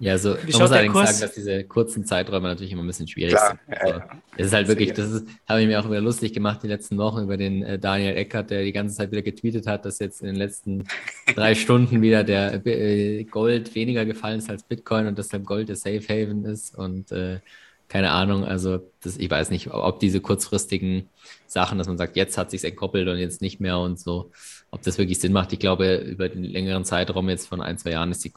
[0.00, 2.72] Ja, also man Wie muss schaut der allerdings Kurs- sagen, dass diese kurzen Zeiträume natürlich
[2.72, 3.74] immer ein bisschen schwierig Klar, sind.
[3.76, 4.10] ja, Also, ja.
[4.36, 6.98] es ist halt wirklich, das ist, habe ich mir auch wieder lustig gemacht die letzten
[6.98, 10.20] Wochen über den äh, Daniel Eckert, der die ganze Zeit wieder getweetet hat, dass jetzt
[10.20, 10.84] in den letzten
[11.34, 15.76] drei Stunden wieder der äh, Gold weniger gefallen ist als Bitcoin und deshalb Gold der
[15.76, 17.40] Safe Haven ist und äh,
[17.88, 21.08] keine Ahnung, also das, ich weiß nicht, ob diese kurzfristigen
[21.46, 24.30] Sachen, dass man sagt, jetzt hat sich's entkoppelt und jetzt nicht mehr und so,
[24.70, 25.52] ob das wirklich Sinn macht.
[25.54, 28.32] Ich glaube, über den längeren Zeitraum jetzt von ein, zwei Jahren ist die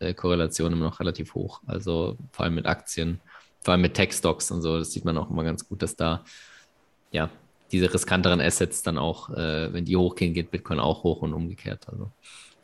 [0.00, 1.60] äh, Korrelation immer noch relativ hoch.
[1.66, 3.20] Also vor allem mit Aktien,
[3.60, 6.24] vor allem mit Tech-Stocks und so, das sieht man auch immer ganz gut, dass da
[7.12, 7.28] ja
[7.72, 11.86] diese riskanteren Assets dann auch, äh, wenn die hochgehen, geht Bitcoin auch hoch und umgekehrt.
[11.90, 12.10] Also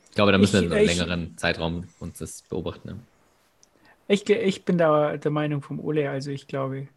[0.08, 3.02] ich glaube, da müssen wir Ich- in einem ich- längeren Zeitraum uns das beobachten.
[4.10, 6.88] Ich, ich bin da der Meinung vom Ole, also ich glaube,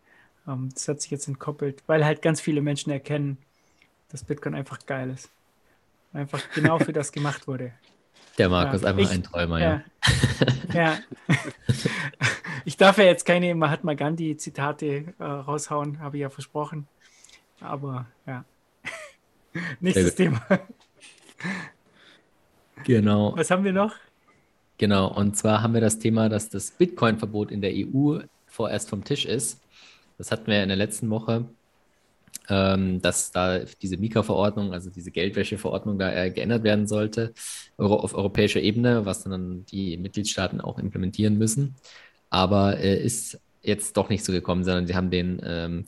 [0.47, 3.38] ähm, das hat sich jetzt entkoppelt, weil halt ganz viele Menschen erkennen,
[4.10, 5.30] dass Bitcoin einfach geil ist.
[6.12, 7.71] Einfach genau für das gemacht wurde.
[8.39, 9.84] Der Markus Ja, einfach ich- ein Träumer, ja.
[10.73, 10.73] Ja.
[10.73, 10.97] ja.
[12.65, 16.88] Ich darf ja jetzt keine Mahatma Gandhi-Zitate äh, raushauen, habe ich ja versprochen.
[17.60, 18.45] Aber ja.
[19.82, 20.15] Nächstes.
[20.15, 20.41] Thema.
[22.86, 23.36] Genau.
[23.36, 23.95] Was haben wir noch?
[24.77, 29.03] Genau, und zwar haben wir das Thema, dass das Bitcoin-Verbot in der EU vorerst vom
[29.03, 29.62] Tisch ist.
[30.17, 31.45] Das hatten wir in der letzten Woche,
[32.49, 37.33] ähm, dass da diese Mika-Verordnung, also diese Geldwäsche-Verordnung da äh, geändert werden sollte
[37.77, 41.75] euro auf europäischer Ebene, was dann die Mitgliedstaaten auch implementieren müssen.
[42.29, 45.86] Aber äh, ist jetzt doch nicht so gekommen, sondern sie haben den ähm,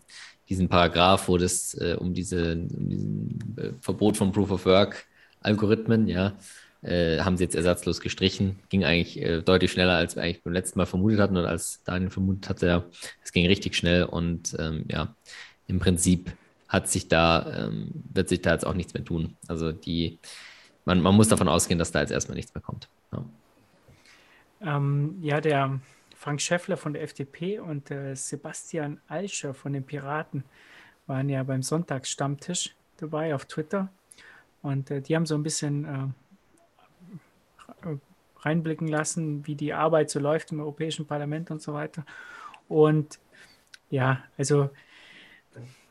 [0.47, 5.05] diesen Paragraph, wo das äh, um diese um diesen äh, Verbot von Proof of Work
[5.41, 6.33] Algorithmen, ja,
[6.85, 8.59] äh, haben sie jetzt ersatzlos gestrichen.
[8.69, 11.83] Ging eigentlich äh, deutlich schneller, als wir eigentlich beim letzten Mal vermutet hatten und als
[11.83, 12.89] Daniel vermutet hatte.
[13.23, 15.15] Es ging richtig schnell und ähm, ja,
[15.67, 16.31] im Prinzip
[16.67, 19.35] hat sich da, ähm, wird sich da jetzt auch nichts mehr tun.
[19.47, 20.19] Also die,
[20.85, 22.87] man, man muss davon ausgehen, dass da jetzt erstmal nichts mehr kommt.
[23.11, 23.25] Ja.
[24.61, 25.79] Ähm, ja, der
[26.15, 30.43] Frank Schäffler von der FDP und äh, Sebastian Alscher von den Piraten
[31.07, 33.89] waren ja beim Sonntagsstammtisch dabei auf Twitter.
[34.61, 36.07] Und äh, die haben so ein bisschen äh,
[38.39, 42.05] reinblicken lassen, wie die Arbeit so läuft im Europäischen Parlament und so weiter.
[42.67, 43.19] Und
[43.89, 44.69] ja, also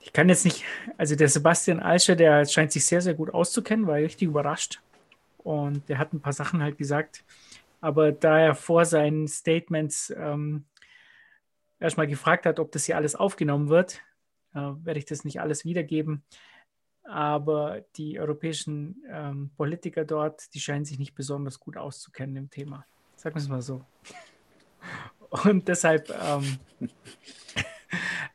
[0.00, 0.64] ich kann jetzt nicht,
[0.98, 4.80] also der Sebastian Alscher, der scheint sich sehr, sehr gut auszukennen, war richtig überrascht.
[5.38, 7.24] Und der hat ein paar Sachen halt gesagt.
[7.80, 10.64] Aber da er vor seinen Statements ähm,
[11.80, 14.02] erstmal gefragt hat, ob das hier alles aufgenommen wird,
[14.54, 16.22] äh, werde ich das nicht alles wiedergeben.
[17.04, 22.86] Aber die europäischen ähm, Politiker dort, die scheinen sich nicht besonders gut auszukennen im Thema.
[23.16, 23.84] Sagen wir es mal so.
[25.44, 26.58] Und deshalb ähm,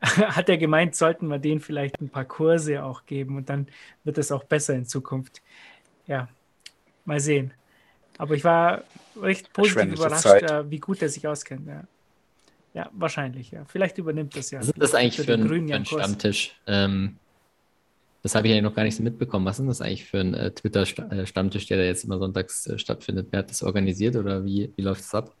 [0.00, 3.68] hat er gemeint, sollten wir denen vielleicht ein paar Kurse auch geben und dann
[4.04, 5.40] wird es auch besser in Zukunft.
[6.06, 6.28] Ja,
[7.04, 7.52] mal sehen.
[8.18, 8.84] Aber ich war
[9.20, 10.50] recht positiv überrascht, Zeit.
[10.50, 11.66] äh, wie gut er sich auskennt.
[11.66, 11.84] Ja.
[12.74, 13.50] ja, wahrscheinlich.
[13.50, 13.64] Ja.
[13.66, 14.60] Vielleicht übernimmt das ja.
[14.60, 15.86] Was ist das eigentlich für den ein, Grünen für einen.
[15.86, 16.60] Stammtisch?
[16.66, 17.16] Ähm,
[18.22, 19.46] das habe ich ja noch gar nicht so mitbekommen.
[19.46, 22.78] Was ist denn das eigentlich für ein äh, Twitter-Stammtisch, der da jetzt immer sonntags äh,
[22.78, 23.28] stattfindet?
[23.30, 25.34] Wer hat das organisiert oder wie, wie läuft es ab?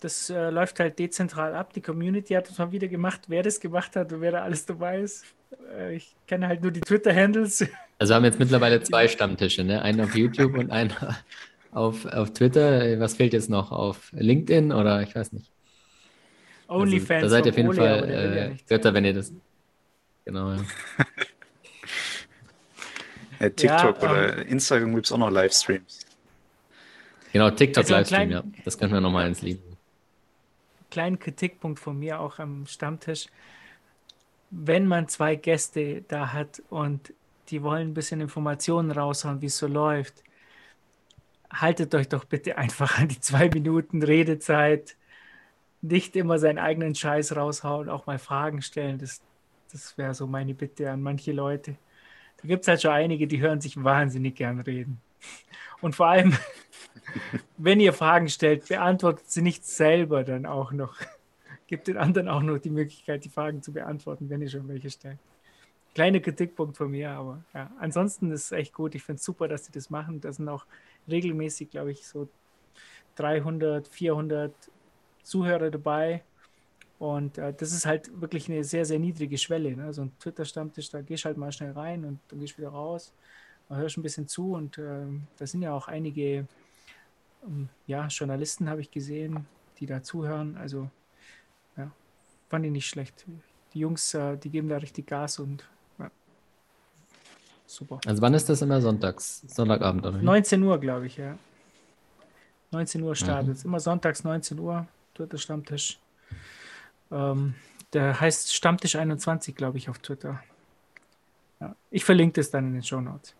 [0.00, 1.72] Das äh, läuft halt dezentral ab.
[1.72, 4.66] Die Community hat es mal wieder gemacht, wer das gemacht hat und wer da alles
[4.66, 5.24] dabei ist.
[5.76, 7.66] Äh, ich kenne halt nur die Twitter-Handles.
[7.98, 9.82] Also wir haben jetzt mittlerweile zwei Stammtische, ne?
[9.82, 10.92] Einen auf YouTube und einen
[11.72, 12.98] auf, auf Twitter.
[12.98, 13.72] Was fehlt jetzt noch?
[13.72, 15.50] Auf LinkedIn oder ich weiß nicht.
[16.66, 17.22] Also, Onlyfans.
[17.22, 18.56] da seid ihr auf jeden Ole, Fall äh.
[18.68, 19.32] Götter, wenn ihr das.
[20.24, 20.58] Genau, ja.
[23.40, 26.06] Äh, TikTok Ja, oder Instagram gibt es auch noch Livestreams.
[27.32, 28.44] Genau, TikTok Also ja.
[28.64, 29.62] Das können wir nochmal ins Lied.
[30.90, 33.28] kleinen Kritikpunkt von mir auch am Stammtisch.
[34.50, 37.14] wenn man zwei Gäste da hat und
[37.50, 40.24] die wollen ein bisschen Informationen raushauen, wie es so läuft,
[41.52, 44.96] haltet euch doch bitte einfach an die zwei Minuten Redezeit.
[45.82, 48.98] Nicht immer seinen eigenen Scheiß raushauen, auch mal Fragen stellen.
[48.98, 49.22] Das,
[49.72, 51.78] das wäre so meine Bitte an manche Leute.
[52.42, 55.00] Da gibt es halt schon einige, die hören sich wahnsinnig gern reden.
[55.80, 56.36] Und vor allem,
[57.56, 60.96] wenn ihr Fragen stellt, beantwortet sie nicht selber dann auch noch.
[61.66, 64.90] Gebt den anderen auch noch die Möglichkeit, die Fragen zu beantworten, wenn ihr schon welche
[64.90, 65.18] stellt.
[65.94, 68.94] Kleiner Kritikpunkt von mir, aber ja, ansonsten ist es echt gut.
[68.94, 70.20] Ich finde es super, dass sie das machen.
[70.20, 70.64] Da sind auch
[71.08, 72.28] regelmäßig, glaube ich, so
[73.16, 74.52] 300, 400
[75.22, 76.22] Zuhörer dabei.
[77.00, 79.74] Und äh, das ist halt wirklich eine sehr, sehr niedrige Schwelle.
[79.74, 79.90] Ne?
[79.94, 82.68] So ein Twitter-Stammtisch, da gehst du halt mal schnell rein und dann gehst du wieder
[82.68, 83.14] raus.
[83.70, 85.06] Man hörst ein bisschen zu und äh,
[85.38, 86.46] da sind ja auch einige
[87.46, 89.46] ähm, ja, Journalisten, habe ich gesehen,
[89.78, 90.58] die da zuhören.
[90.58, 90.90] Also,
[91.78, 91.90] ja,
[92.50, 93.24] fand ich nicht schlecht.
[93.72, 95.64] Die Jungs, äh, die geben da richtig Gas und
[95.98, 96.10] ja,
[97.64, 97.98] super.
[98.04, 99.40] Also wann ist das immer sonntags?
[99.48, 100.20] Sonntagabend oder?
[100.20, 100.24] wie?
[100.24, 101.38] 19 Uhr, glaube ich, ja.
[102.72, 103.64] 19 Uhr startet es.
[103.64, 105.98] Immer sonntags 19 Uhr, Twitter Stammtisch.
[107.10, 107.54] Ähm,
[107.92, 110.42] der heißt Stammtisch 21, glaube ich, auf Twitter.
[111.60, 111.74] Ja.
[111.90, 113.34] Ich verlinke das dann in den Show Notes.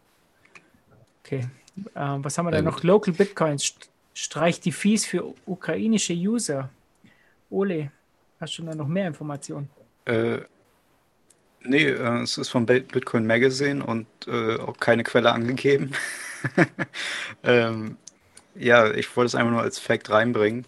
[1.24, 1.48] Okay.
[1.94, 2.82] Ähm, was haben wir da noch?
[2.82, 6.68] Local Bitcoins st- streicht die Fees für ukrainische User.
[7.48, 7.90] Ole,
[8.40, 9.70] hast du da noch mehr Informationen?
[10.04, 10.40] Äh,
[11.62, 15.92] nee, äh, es ist vom Bit- Bitcoin Magazine und äh, auch keine Quelle angegeben.
[17.44, 17.96] ähm,
[18.54, 20.66] ja, ich wollte es einfach nur als Fact reinbringen,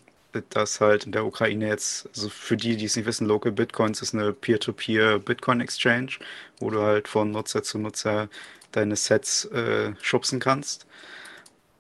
[0.51, 4.03] dass halt in der Ukraine jetzt, also für die, die es nicht wissen, Local Bitcoins
[4.03, 6.13] ist eine Peer-to-Peer Bitcoin Exchange,
[6.59, 8.29] wo du halt von Nutzer zu Nutzer
[8.73, 10.87] deine Sets äh, schubsen kannst.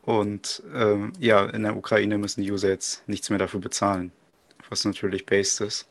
[0.02, 4.12] Und ähm, ja, in der Ukraine müssen die User jetzt nichts mehr dafür bezahlen,
[4.68, 5.86] was natürlich based ist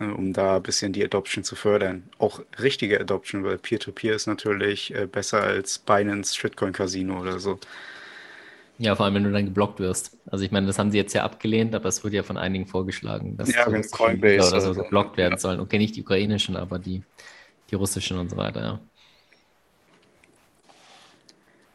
[0.00, 2.08] äh, um da ein bisschen die Adoption zu fördern.
[2.18, 7.58] Auch richtige Adoption, weil Peer-to-Peer ist natürlich äh, besser als Binance Shitcoin Casino oder so.
[8.78, 10.18] Ja, vor allem, wenn du dann geblockt wirst.
[10.26, 12.66] Also ich meine, das haben sie jetzt ja abgelehnt, aber es wurde ja von einigen
[12.66, 14.82] vorgeschlagen, dass Ja, russischen Coinbase oder so oder so.
[14.82, 15.38] geblockt werden Ja.
[15.38, 15.60] sollen.
[15.60, 17.02] Okay, nicht die ukrainischen, aber die,
[17.70, 18.80] die russischen und so weiter, ja.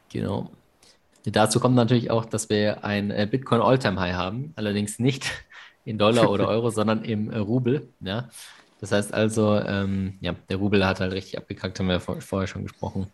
[0.09, 0.51] Genau.
[1.25, 5.25] Dazu kommt natürlich auch, dass wir ein äh, Bitcoin All-Time High haben, allerdings nicht
[5.85, 7.93] in Dollar oder Euro, sondern im äh, Rubel.
[8.01, 8.29] Ja.
[8.79, 12.21] Das heißt also, ähm, ja, der Rubel hat halt richtig abgekackt, haben wir ja vor,
[12.21, 13.13] vorher schon gesprochen.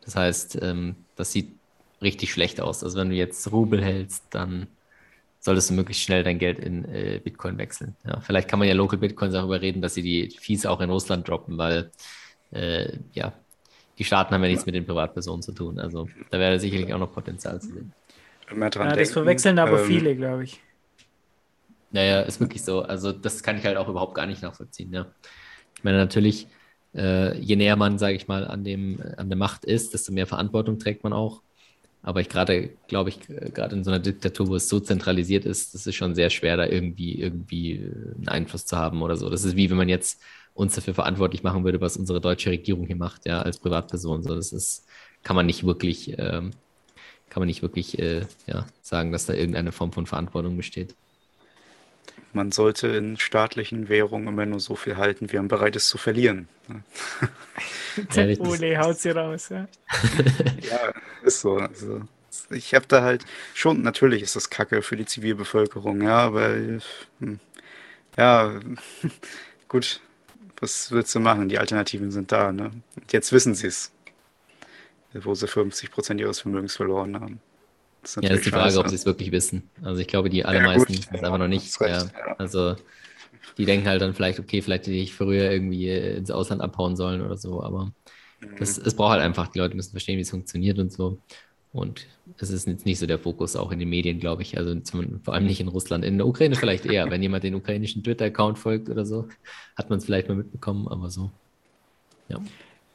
[0.00, 1.60] Das heißt, ähm, das sieht
[2.04, 2.84] richtig schlecht aus.
[2.84, 4.68] Also wenn du jetzt Rubel hältst, dann
[5.40, 7.96] solltest du möglichst schnell dein Geld in äh, Bitcoin wechseln.
[8.06, 10.90] Ja, vielleicht kann man ja Local Bitcoins darüber reden, dass sie die Fees auch in
[10.90, 11.90] Russland droppen, weil
[12.52, 13.34] äh, ja,
[13.98, 15.78] die Staaten haben ja nichts mit den Privatpersonen zu tun.
[15.78, 17.92] Also da wäre sicherlich auch noch Potenzial zu sehen.
[18.50, 20.60] Ja, das denken, verwechseln aber ähm, viele, glaube ich.
[21.90, 22.82] Naja, ist wirklich so.
[22.82, 24.92] Also das kann ich halt auch überhaupt gar nicht nachvollziehen.
[24.92, 25.06] Ja.
[25.76, 26.48] Ich meine, natürlich,
[26.94, 30.26] äh, je näher man, sage ich mal, an dem, an der Macht ist, desto mehr
[30.26, 31.42] Verantwortung trägt man auch.
[32.04, 35.46] Aber ich gerade, glaube ich, äh, gerade in so einer Diktatur, wo es so zentralisiert
[35.46, 39.16] ist, das ist schon sehr schwer, da irgendwie, irgendwie äh, einen Einfluss zu haben oder
[39.16, 39.30] so.
[39.30, 40.20] Das ist wie wenn man jetzt
[40.52, 44.22] uns dafür verantwortlich machen würde, was unsere deutsche Regierung hier macht, ja, als Privatperson.
[44.22, 44.86] So, das ist,
[45.22, 46.52] kann man nicht wirklich, ähm,
[47.30, 50.94] kann man nicht wirklich äh, ja, sagen, dass da irgendeine Form von Verantwortung besteht.
[52.34, 55.98] Man sollte in staatlichen Währungen immer nur so viel halten, wie man bereit ist zu
[55.98, 56.48] verlieren.
[58.12, 58.48] Ja, richtig.
[58.48, 59.50] Ole haut sie raus.
[59.50, 59.68] Ja.
[60.68, 60.92] Ja,
[61.22, 61.58] ist so.
[61.58, 62.02] Also,
[62.50, 66.54] ich habe da halt schon, natürlich ist das Kacke für die Zivilbevölkerung, ja, aber
[67.20, 67.38] hm,
[68.16, 68.60] ja,
[69.68, 70.00] gut,
[70.60, 71.48] was willst du machen?
[71.48, 72.72] Die Alternativen sind da, ne?
[72.96, 73.92] Und jetzt wissen sie es,
[75.12, 77.40] wo sie 50 Prozent ihres Vermögens verloren haben.
[78.04, 78.80] Das ist Ja, das ist die Frage, scheiße.
[78.80, 79.70] ob sie es wirklich wissen.
[79.82, 81.78] Also ich glaube, die Ja, allermeisten gut, wissen es ja, einfach noch nicht.
[81.80, 82.12] recht, ja.
[82.26, 82.36] ja.
[82.38, 82.76] Also
[83.58, 86.96] die denken halt dann vielleicht, okay, vielleicht hätte ich früher irgendwie äh, ins Ausland abhauen
[86.96, 87.92] sollen oder so, aber
[88.40, 88.56] Mhm.
[88.56, 91.22] das, es braucht halt einfach, die Leute müssen verstehen, wie es funktioniert und so.
[91.72, 92.06] Und
[92.38, 94.58] es ist jetzt nicht so der Fokus auch in den Medien, glaube ich.
[94.58, 96.04] Also zum, vor allem nicht in Russland.
[96.04, 97.10] In der Ukraine vielleicht eher.
[97.10, 99.28] Wenn jemand den ukrainischen Twitter-Account folgt oder so,
[99.76, 101.32] hat man es vielleicht mal mitbekommen, aber so.
[102.28, 102.44] Ja.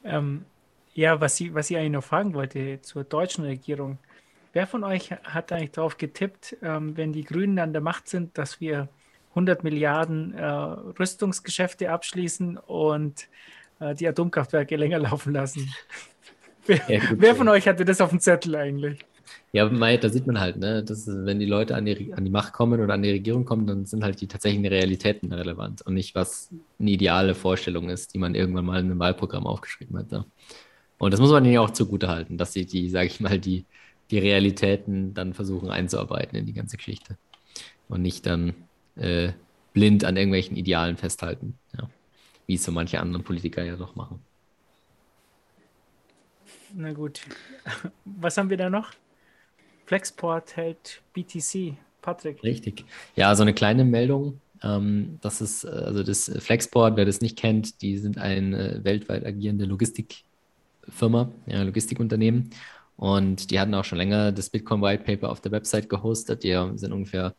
[0.04, 0.46] Ähm,
[0.94, 3.98] ja, was ich, was ich eigentlich noch fragen wollte zur deutschen Regierung.
[4.52, 8.36] Wer von euch hat eigentlich darauf getippt, ähm, wenn die Grünen an der Macht sind,
[8.36, 8.88] dass wir
[9.30, 13.28] 100 Milliarden äh, Rüstungsgeschäfte abschließen und
[13.78, 15.72] äh, die Atomkraftwerke länger laufen lassen?
[16.66, 17.34] Wer, Ja, gut, wer ja.
[17.34, 19.04] von euch hatte das auf dem Zettel eigentlich?
[19.52, 22.30] Ja, Mai, da sieht man halt, ne, dass wenn die Leute an die, an die
[22.30, 25.94] Macht kommen oder an die Regierung kommen, dann sind halt die tatsächlichen Realitäten relevant und
[25.94, 30.12] nicht, was eine ideale Vorstellung ist, die man irgendwann mal in einem Wahlprogramm aufgeschrieben hat.
[30.12, 30.24] Ja.
[30.98, 33.38] Und das muss man ihnen ja auch zugute halten, dass sie die, sage ich mal,
[33.38, 33.64] die,
[34.10, 37.16] die Realitäten dann versuchen einzuarbeiten in die ganze Geschichte
[37.88, 38.54] und nicht dann
[38.96, 39.32] äh,
[39.72, 41.58] blind an irgendwelchen Idealen festhalten.
[41.76, 41.88] Ja.
[42.46, 44.20] wie es so manche anderen Politiker ja doch machen.
[46.74, 47.20] Na gut.
[48.04, 48.90] Was haben wir da noch?
[49.86, 51.76] Flexport hält BTC.
[52.02, 52.42] Patrick.
[52.42, 52.84] Richtig.
[53.16, 54.40] Ja, so eine kleine Meldung.
[54.62, 59.24] Ähm, das ist, äh, also das Flexport, wer das nicht kennt, die sind eine weltweit
[59.24, 62.50] agierende Logistikfirma, ja, Logistikunternehmen.
[63.00, 66.44] Und die hatten auch schon länger das Bitcoin White Paper auf der Website gehostet.
[66.44, 67.34] Die sind ungefähr,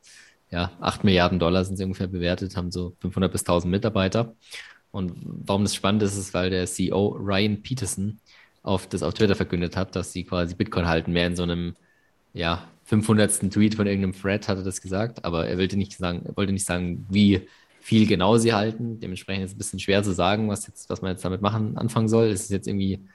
[0.49, 4.35] ja, 8 Milliarden Dollar sind sie ungefähr bewertet, haben so 500 bis 1000 Mitarbeiter.
[4.89, 8.19] Und warum das spannend ist, ist, weil der CEO Ryan Peterson
[8.63, 11.75] auf das auf Twitter verkündet hat, dass sie quasi Bitcoin halten, mehr in so einem,
[12.33, 13.51] ja, 500.
[13.51, 16.65] Tweet von irgendeinem Thread hat er das gesagt, aber er wollte nicht sagen, wollte nicht
[16.65, 17.47] sagen, wie
[17.81, 18.99] viel genau sie halten.
[18.99, 21.77] Dementsprechend ist es ein bisschen schwer zu sagen, was, jetzt, was man jetzt damit machen,
[21.77, 22.29] anfangen soll.
[22.29, 23.07] Ist es jetzt irgendwie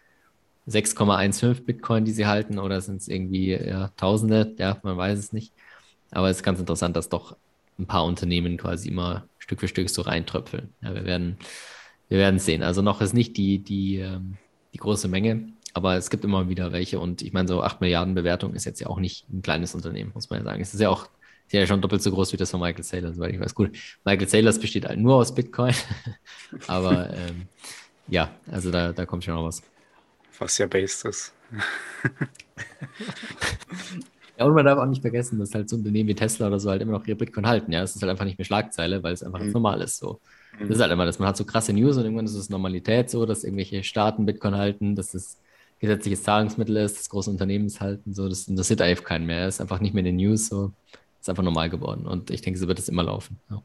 [0.69, 4.55] 6,15 Bitcoin, die sie halten, oder sind es irgendwie ja, Tausende?
[4.59, 5.53] Ja, man weiß es nicht.
[6.11, 7.37] Aber es ist ganz interessant, dass doch
[7.79, 10.73] ein paar Unternehmen quasi immer Stück für Stück so reintröpfeln.
[10.83, 11.39] Ja, wir werden,
[12.09, 12.63] wir werden sehen.
[12.63, 14.39] Also noch ist nicht die, die, ähm,
[14.73, 16.99] die große Menge, aber es gibt immer wieder welche.
[16.99, 20.11] Und ich meine, so 8 Milliarden Bewertung ist jetzt ja auch nicht ein kleines Unternehmen,
[20.15, 20.63] muss man ja sagen.
[20.63, 21.09] Es ist ja auch
[21.47, 23.55] ist ja schon doppelt so groß wie das von Michael Saylor, weil ich weiß.
[23.55, 23.71] Gut,
[24.05, 25.75] Michael Saylors besteht halt nur aus Bitcoin.
[26.67, 27.47] aber ähm,
[28.09, 29.63] ja, also da, da kommt schon noch was.
[30.39, 31.33] Was ja based ist.
[34.39, 36.71] ja, und man darf auch nicht vergessen, dass halt so Unternehmen wie Tesla oder so
[36.71, 37.73] halt immer noch ihre Bitcoin halten.
[37.73, 39.53] Ja, es ist halt einfach nicht mehr Schlagzeile, weil es einfach mhm.
[39.53, 39.99] normal ist.
[39.99, 40.21] So.
[40.59, 40.69] Mhm.
[40.69, 41.19] Das ist halt immer das.
[41.19, 44.57] Man hat so krasse News und irgendwann ist es Normalität so, dass irgendwelche Staaten Bitcoin
[44.57, 45.39] halten, dass es
[45.79, 48.15] gesetzliches Zahlungsmittel ist, das große Unternehmen ist halten.
[48.15, 49.47] So, das interessiert einfach keinen mehr.
[49.47, 50.49] Es ist einfach nicht mehr in den News.
[50.49, 50.73] So.
[51.21, 52.07] Ist einfach normal geworden.
[52.07, 53.39] Und ich denke, so wird es immer laufen.
[53.51, 53.63] Ja.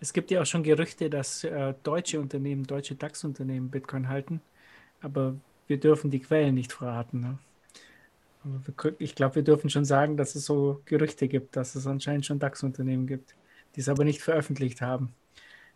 [0.00, 4.40] Es gibt ja auch schon Gerüchte, dass äh, deutsche Unternehmen, deutsche DAX-Unternehmen Bitcoin halten.
[5.00, 5.34] Aber
[5.66, 7.20] wir dürfen die Quellen nicht verraten.
[7.20, 7.38] Ne?
[8.44, 12.26] Wir, ich glaube, wir dürfen schon sagen, dass es so Gerüchte gibt, dass es anscheinend
[12.26, 13.34] schon DAX-Unternehmen gibt,
[13.74, 15.12] die es aber nicht veröffentlicht haben.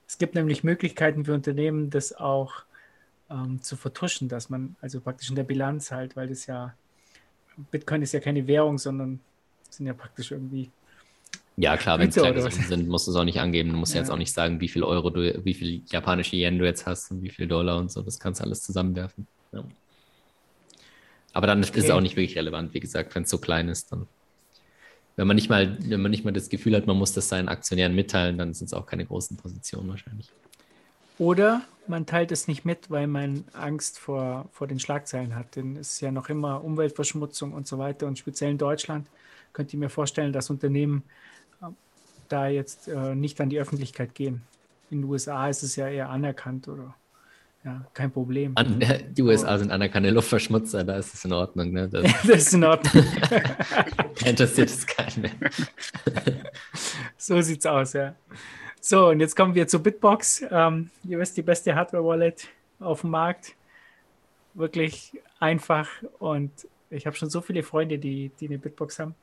[0.07, 2.63] Es gibt nämlich Möglichkeiten für Unternehmen, das auch
[3.31, 6.75] ähm, zu vertuschen, dass man also praktisch in der Bilanz halt, weil das ja,
[7.71, 9.21] Bitcoin ist ja keine Währung, sondern
[9.71, 10.71] sind ja praktisch irgendwie
[11.61, 13.73] ja, klar, wenn es kleine Summen sind, musst du es auch nicht angeben.
[13.73, 14.01] Du musst ja.
[14.01, 17.11] jetzt auch nicht sagen, wie viel Euro du, wie viel japanische Yen du jetzt hast
[17.11, 18.01] und wie viel Dollar und so.
[18.01, 19.27] Das kannst du alles zusammenwerfen.
[19.53, 19.65] Ja.
[21.33, 21.79] Aber dann okay.
[21.79, 24.07] ist es auch nicht wirklich relevant, wie gesagt, wenn es so klein ist, dann.
[25.17, 27.49] Wenn man nicht mal, wenn man nicht mal das Gefühl hat, man muss das seinen
[27.49, 30.31] Aktionären mitteilen, dann sind es auch keine großen Positionen wahrscheinlich.
[31.19, 35.57] Oder man teilt es nicht mit, weil man Angst vor, vor den Schlagzeilen hat.
[35.57, 38.07] Denn es ist ja noch immer Umweltverschmutzung und so weiter.
[38.07, 39.09] Und speziell in Deutschland
[39.53, 41.03] könnt ihr mir vorstellen, dass Unternehmen
[41.61, 41.67] äh,
[42.29, 44.43] da jetzt äh, nicht an die Öffentlichkeit gehen.
[44.91, 46.95] In den USA ist es ja eher anerkannt oder
[47.65, 48.53] ja, kein Problem.
[48.55, 51.73] An, die USA sind anerkannte Luftverschmutzer, da ist es in Ordnung.
[51.73, 51.89] Ne?
[51.89, 53.05] Das, das ist in Ordnung.
[54.25, 55.33] interessiert es keinen mehr.
[57.17, 58.15] so sieht's aus, ja.
[58.81, 60.45] So, und jetzt kommen wir zu Bitbox.
[60.51, 62.49] Ähm, ihr wisst, die beste Hardware-Wallet
[62.81, 63.55] auf dem Markt.
[64.55, 66.51] Wirklich einfach und
[66.91, 69.15] ich habe schon so viele Freunde, die, die eine Bitbox haben.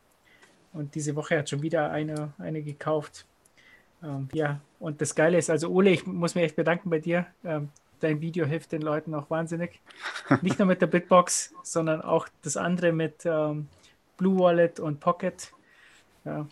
[0.74, 3.26] Und diese Woche hat schon wieder eine, eine gekauft.
[4.04, 7.28] Ähm, ja, und das Geile ist, also Ole, ich muss mich echt bedanken bei dir.
[7.44, 9.82] Ähm, dein Video hilft den Leuten auch wahnsinnig.
[10.42, 13.68] Nicht nur mit der Bitbox, sondern auch das andere mit ähm,
[14.18, 15.52] Blue Wallet und Pocket.
[16.24, 16.48] Ja,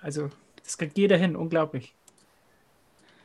[0.00, 0.30] also
[0.62, 1.94] das kriegt jeder hin, unglaublich.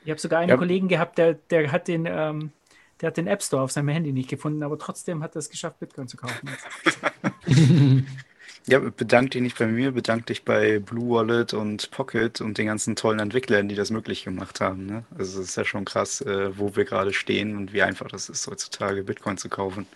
[0.04, 0.58] Ich habe sogar einen ja.
[0.58, 2.52] Kollegen gehabt, der, der hat den, ähm,
[3.02, 5.50] der hat den App Store auf seinem Handy nicht gefunden, aber trotzdem hat er es
[5.50, 6.50] geschafft, Bitcoin zu kaufen.
[8.65, 12.67] ja, bedank dich nicht bei mir, bedank dich bei Blue Wallet und Pocket und den
[12.67, 14.86] ganzen tollen Entwicklern, die das möglich gemacht haben.
[14.86, 15.06] Ne?
[15.17, 18.30] Also es ist ja schon krass, äh, wo wir gerade stehen und wie einfach das
[18.30, 19.88] ist, heutzutage Bitcoin zu kaufen.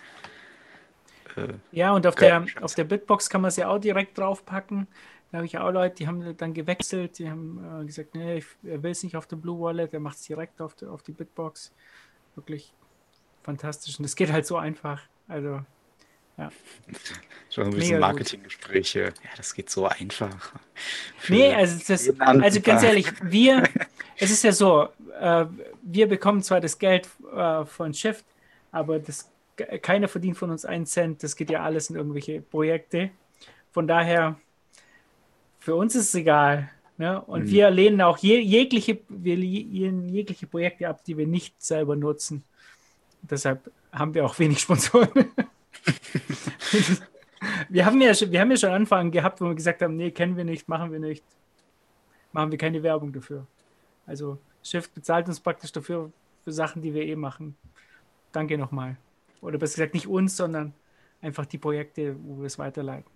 [1.35, 4.87] Äh, ja, und auf der, auf der Bitbox kann man es ja auch direkt draufpacken.
[5.31, 8.45] Da habe ich auch Leute, die haben dann gewechselt, die haben äh, gesagt, nee, ich,
[8.63, 11.03] er will es nicht auf der Blue Wallet, er macht es direkt auf, die, auf
[11.03, 11.71] die Bitbox.
[12.35, 12.73] Wirklich
[13.43, 13.97] fantastisch.
[13.97, 15.01] Und es geht halt so einfach.
[15.27, 15.61] Also,
[16.41, 16.51] ja.
[17.49, 18.99] Schon ein bisschen Marketinggespräche.
[18.99, 20.53] Ja, das geht so einfach.
[21.27, 23.63] Nee, also, das, also ganz ehrlich, wir,
[24.17, 24.87] es ist ja so,
[25.19, 25.45] äh,
[25.81, 28.25] wir bekommen zwar das Geld äh, von Shift,
[28.71, 29.29] aber das,
[29.81, 31.23] keiner verdient von uns einen Cent.
[31.23, 33.11] Das geht ja alles in irgendwelche Projekte.
[33.71, 34.39] Von daher
[35.59, 36.69] für uns ist es egal.
[36.97, 37.21] Ne?
[37.21, 37.49] Und mhm.
[37.49, 42.43] wir lehnen auch je, jegliche, wir lehnen jegliche Projekte ab, die wir nicht selber nutzen.
[43.21, 45.09] Deshalb haben wir auch wenig Sponsoren.
[47.69, 50.37] wir, haben ja, wir haben ja schon Anfang gehabt, wo wir gesagt haben, nee, kennen
[50.37, 51.23] wir nicht, machen wir nicht.
[52.31, 53.45] Machen wir keine Werbung dafür.
[54.05, 56.11] Also Shift bezahlt uns praktisch dafür
[56.43, 57.57] für Sachen, die wir eh machen.
[58.31, 58.97] Danke nochmal.
[59.41, 60.73] Oder besser gesagt, nicht uns, sondern
[61.21, 63.11] einfach die Projekte, wo wir es weiterleiten.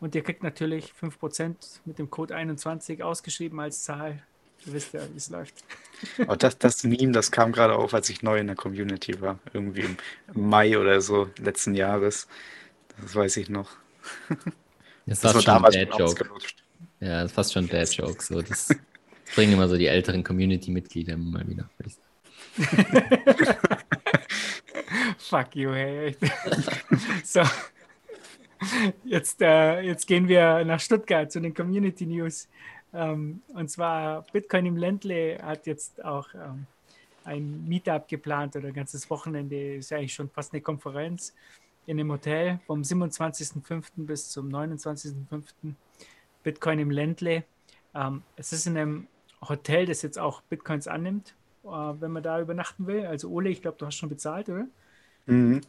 [0.00, 4.22] Und ihr kriegt natürlich 5% mit dem Code 21 ausgeschrieben als Zahl
[4.66, 5.54] Ihr wisst ja, wie es läuft.
[6.18, 9.38] Aber das, das Meme, das kam gerade auf, als ich neu in der Community war.
[9.52, 9.96] Irgendwie im
[10.34, 12.28] Mai oder so letzten Jahres.
[13.00, 13.70] Das weiß ich noch.
[15.06, 16.04] Das, Das war schon ein damals schon Dad-Joke.
[16.04, 16.62] ausgelutscht.
[17.00, 18.22] Ja, das ist fast schon ein Dad-Joke.
[18.22, 18.68] So, das
[19.34, 21.68] bringen immer so die älteren Community-Mitglieder immer mal wieder.
[25.18, 26.16] Fuck you, hey.
[27.24, 27.42] so.
[29.04, 32.48] Jetzt, äh, jetzt gehen wir nach Stuttgart zu den Community News.
[32.92, 36.66] Ähm, und zwar Bitcoin im Ländle hat jetzt auch ähm,
[37.24, 39.76] ein Meetup geplant oder ein ganzes Wochenende.
[39.76, 41.34] Ist eigentlich schon fast eine Konferenz
[41.86, 43.82] in einem Hotel vom 27.05.
[43.96, 45.74] bis zum 29.05.
[46.42, 47.44] Bitcoin im Ländle.
[47.94, 49.06] Ähm, es ist in einem
[49.46, 51.34] Hotel, das jetzt auch Bitcoins annimmt,
[51.64, 53.06] äh, wenn man da übernachten will.
[53.06, 54.66] Also Ole, ich glaube, du hast schon bezahlt, oder?
[55.26, 55.60] Mhm.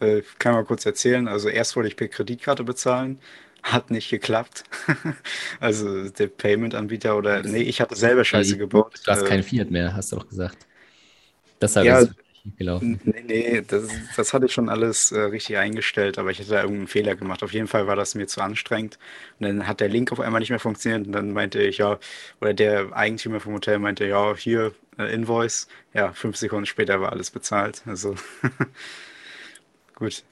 [0.00, 1.26] Äh, kann mal kurz erzählen.
[1.26, 3.18] Also erst wollte ich per Kreditkarte bezahlen,
[3.62, 4.64] hat nicht geklappt.
[5.60, 9.00] Also der Payment-Anbieter oder nee, ich hatte selber Scheiße gebaut.
[9.04, 10.66] Du hast Äh, kein Fiat mehr, hast du doch gesagt.
[11.60, 11.92] Deshalb Ja.
[11.92, 13.00] ist es nicht gelaufen.
[13.04, 16.60] Nee, nee, das, das hatte ich schon alles äh, richtig eingestellt, aber ich hatte da
[16.62, 17.42] irgendeinen Fehler gemacht.
[17.42, 18.98] Auf jeden Fall war das mir zu anstrengend.
[19.40, 21.06] Und dann hat der Link auf einmal nicht mehr funktioniert.
[21.06, 21.98] Und dann meinte ich, ja,
[22.40, 25.68] oder der Eigentümer vom Hotel meinte, ja, hier, äh, Invoice.
[25.94, 27.82] Ja, fünf Sekunden später war alles bezahlt.
[27.86, 28.16] Also,
[29.94, 30.24] gut.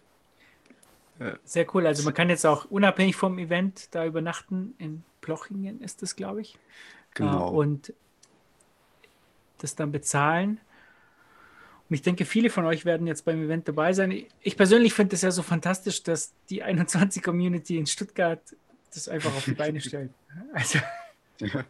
[1.44, 1.86] Sehr cool.
[1.86, 4.74] Also man kann jetzt auch unabhängig vom Event da übernachten.
[4.78, 6.58] In Plochingen ist das, glaube ich.
[7.14, 7.48] Genau.
[7.48, 7.94] Äh, und
[9.58, 10.60] das dann bezahlen.
[11.88, 14.24] Und ich denke, viele von euch werden jetzt beim Event dabei sein.
[14.40, 18.42] Ich persönlich finde es ja so fantastisch, dass die 21-Community in Stuttgart
[18.92, 20.10] das einfach auf die Beine stellt.
[20.52, 20.80] Also,
[21.38, 21.64] Ja.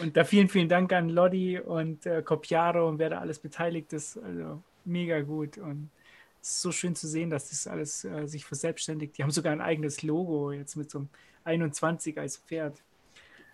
[0.00, 3.92] und da vielen, vielen Dank an Lodi und äh, Copiaro und wer da alles beteiligt
[3.92, 4.18] ist.
[4.18, 5.56] Also mega gut.
[5.58, 5.90] Und
[6.44, 9.16] es ist so schön zu sehen, dass das alles äh, sich verselbstständigt.
[9.16, 11.08] Die haben sogar ein eigenes Logo jetzt mit so einem
[11.44, 12.82] 21 als Pferd.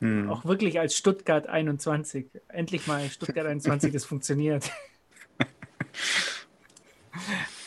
[0.00, 0.28] Hm.
[0.28, 2.26] Auch wirklich als Stuttgart 21.
[2.48, 4.70] Endlich mal Stuttgart 21, das funktioniert.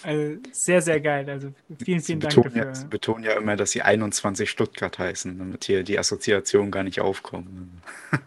[0.05, 1.29] Also sehr, sehr geil.
[1.29, 2.75] Also vielen, vielen Dank betonen, ja, dafür.
[2.75, 6.99] sie betonen ja immer, dass sie 21 Stuttgart heißen, damit hier die Assoziation gar nicht
[6.99, 7.49] aufkommt.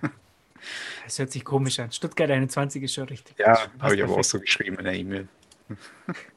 [1.05, 1.93] Das hört sich komisch an.
[1.93, 3.39] Stuttgart 21 ist schon richtig.
[3.39, 5.29] Ja, habe ich aber auch so geschrieben in der E-Mail.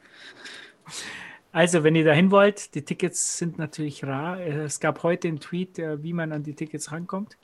[1.51, 4.39] Also, wenn ihr dahin wollt, die Tickets sind natürlich rar.
[4.39, 7.37] Es gab heute einen Tweet, äh, wie man an die Tickets rankommt.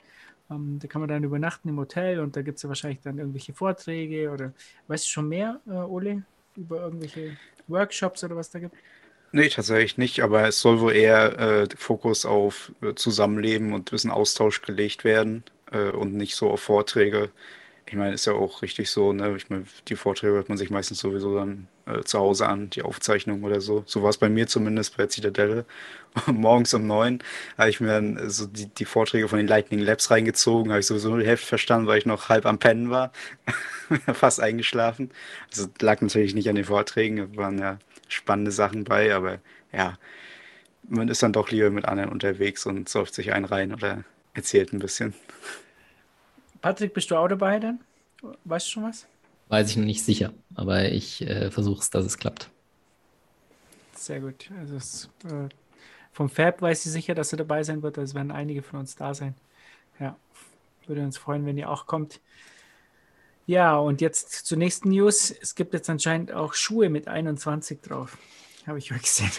[0.50, 3.18] Ähm, Da kann man dann übernachten im Hotel und da gibt es ja wahrscheinlich dann
[3.18, 4.54] irgendwelche Vorträge oder
[4.88, 6.24] weißt du schon mehr, äh, Ole,
[6.56, 7.38] über irgendwelche
[7.68, 8.76] Workshops oder was da gibt?
[9.32, 13.90] Nee, tatsächlich nicht, aber es soll wohl eher äh, Fokus auf äh, Zusammenleben und ein
[13.90, 17.30] bisschen Austausch gelegt werden äh, und nicht so auf Vorträge.
[17.88, 19.36] Ich meine, ist ja auch richtig so, ne?
[19.36, 22.82] Ich meine, die Vorträge hört man sich meistens sowieso dann äh, zu Hause an, die
[22.82, 23.84] Aufzeichnung oder so.
[23.86, 25.64] So war es bei mir zumindest bei Zitadelle.
[26.26, 27.22] Morgens um neun
[27.56, 30.80] habe ich mir dann äh, so die, die Vorträge von den Lightning Labs reingezogen, habe
[30.80, 33.12] ich sowieso nur die Hälfte verstanden, weil ich noch halb am Pennen war,
[34.14, 35.12] fast eingeschlafen.
[35.50, 37.78] Also lag natürlich nicht an den Vorträgen, waren ja
[38.08, 39.38] spannende Sachen bei, aber
[39.72, 39.96] ja,
[40.88, 44.72] man ist dann doch lieber mit anderen unterwegs und säuft sich einen rein oder erzählt
[44.72, 45.14] ein bisschen.
[46.66, 47.78] Patrick, bist du auch dabei dann?
[48.44, 49.06] Weißt du schon was?
[49.46, 52.50] Weiß ich noch nicht sicher, aber ich äh, versuche es, dass es klappt.
[53.94, 54.50] Sehr gut.
[54.58, 55.48] Also es, äh,
[56.10, 57.98] vom Fab weiß ich sicher, dass er dabei sein wird.
[57.98, 59.36] Also werden einige von uns da sein.
[60.00, 60.16] Ja,
[60.88, 62.20] würde uns freuen, wenn ihr auch kommt.
[63.46, 65.30] Ja, und jetzt zur nächsten News.
[65.30, 68.18] Es gibt jetzt anscheinend auch Schuhe mit 21 drauf.
[68.66, 69.30] Habe ich heute gesehen.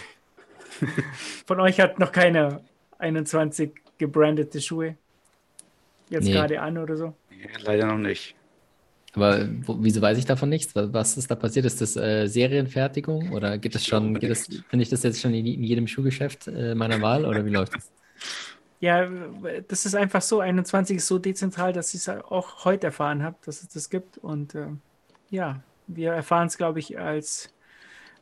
[1.44, 2.62] Von euch hat noch keiner
[2.96, 4.96] 21 gebrandete Schuhe.
[6.10, 6.32] Jetzt Nee.
[6.32, 7.14] gerade an oder so.
[7.30, 8.34] Nee, leider noch nicht.
[9.14, 10.74] Aber wo, wieso weiß ich davon nichts?
[10.74, 11.64] Was, ist da passiert?
[11.64, 15.20] Ist das äh, Serienfertigung oder geht das schon, glaube geht das, finde ich das jetzt
[15.20, 17.90] schon in, in jedem Schuhgeschäft äh, meiner Wahl oder wie läuft das?
[18.80, 19.08] Ja,
[19.66, 20.40] das ist einfach so.
[20.40, 24.18] 21 ist so dezentral, dass ich es auch heute erfahren habe, dass es das gibt.
[24.18, 24.80] Und ähm,
[25.30, 27.52] ja, wir erfahren es, glaube ich, als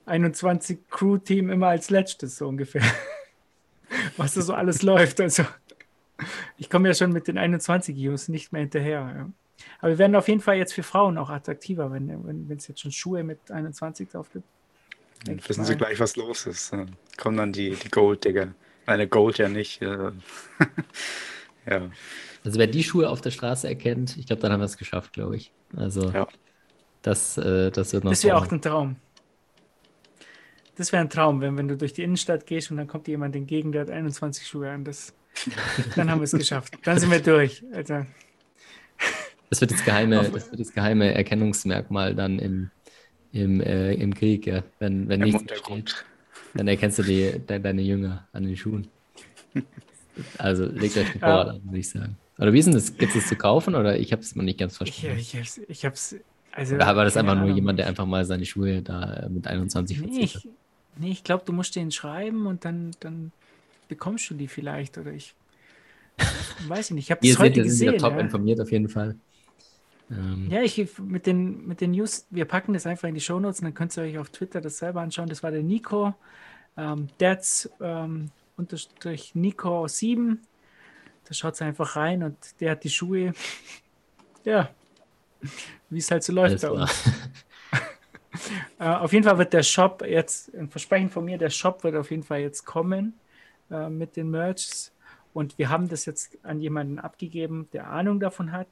[0.07, 2.83] 21 Crew-Team immer als letztes, so ungefähr.
[4.17, 5.21] Was da so alles läuft.
[5.21, 5.45] Also,
[6.57, 9.15] ich komme ja schon mit den 21 Jungs nicht mehr hinterher.
[9.17, 9.31] Ja.
[9.81, 12.69] Aber wir werden auf jeden Fall jetzt für Frauen auch attraktiver, wenn wenn wenn es
[12.69, 14.45] jetzt schon Schuhe mit 21 drauf gibt.
[15.25, 16.73] Dann wissen sie gleich, was los ist.
[16.73, 18.55] Dann kommen dann die, die Gold-Digger.
[18.85, 19.81] Eine Gold ja nicht.
[19.83, 19.87] äh.
[21.69, 21.91] ja.
[22.45, 25.13] Also wer die Schuhe auf der Straße erkennt, ich glaube, dann haben wir es geschafft,
[25.15, 25.53] glaube ich.
[25.75, 26.29] Also Ja.
[27.03, 28.97] das, äh, das wird noch Das wäre auch ein Traum.
[30.77, 33.13] Das wäre ein Traum, wenn, wenn du durch die Innenstadt gehst und dann kommt dir
[33.13, 34.85] jemand entgegen, der hat 21 Schuhe an.
[34.85, 35.15] Das,
[35.97, 36.75] dann haben wir es geschafft.
[36.85, 37.63] Dann sind wir durch.
[37.73, 38.05] Also,
[39.51, 42.71] Das wird das geheime, das wird das geheime Erkennungsmerkmal dann im,
[43.33, 44.63] im, äh, im Krieg, ja.
[44.79, 46.05] Wenn, wenn Im nichts steht,
[46.55, 48.89] dann erkennst du die, de, deine Jünger an den Schuhen.
[50.39, 51.21] Also legt euch den.
[51.21, 52.17] Vorrat an, würde ich sagen.
[52.39, 52.97] Oder wie ist denn das?
[52.97, 55.19] Gibt es das zu kaufen oder ich habe es noch nicht ganz verstanden?
[55.19, 55.35] ich,
[55.69, 56.17] ich hab's.
[56.53, 57.55] Also, Oder war das einfach nur Ahnung.
[57.57, 60.45] jemand, der einfach mal seine Schuhe da mit 21 Nee, verzichtet?
[60.45, 60.51] ich,
[60.97, 63.33] nee, ich glaube, du musst den schreiben und dann, dann
[63.89, 64.99] bekommst du die vielleicht.
[64.99, 65.35] Oder ich
[66.69, 67.05] weiß ich nicht.
[67.07, 68.09] Ich habe Ihr seht, heute wir sind wieder gesehen.
[68.09, 68.21] top Ja.
[68.21, 69.17] informiert auf jeden Fall.
[70.11, 73.61] Ähm, Ja, ich mit den, mit den News, wir packen das einfach in die Shownotes
[73.61, 75.29] und dann könnt ihr euch auf Twitter das selber anschauen.
[75.29, 76.15] Das war der Nico,
[76.77, 80.41] ähm, Dads ähm, unterstrich Nico 7.
[81.29, 83.33] Da schaut einfach rein und der hat die Schuhe.
[84.45, 84.71] Ja,
[85.91, 87.05] wie es halt so läuft alles bei uns.
[88.79, 91.97] Äh, auf jeden Fall wird der Shop jetzt, ein Versprechen von mir, der Shop wird
[91.97, 93.15] auf jeden Fall jetzt kommen
[93.71, 94.93] äh, mit den Merchs.
[95.35, 98.69] Und wir haben das jetzt an jemanden abgegeben, der Ahnung davon hat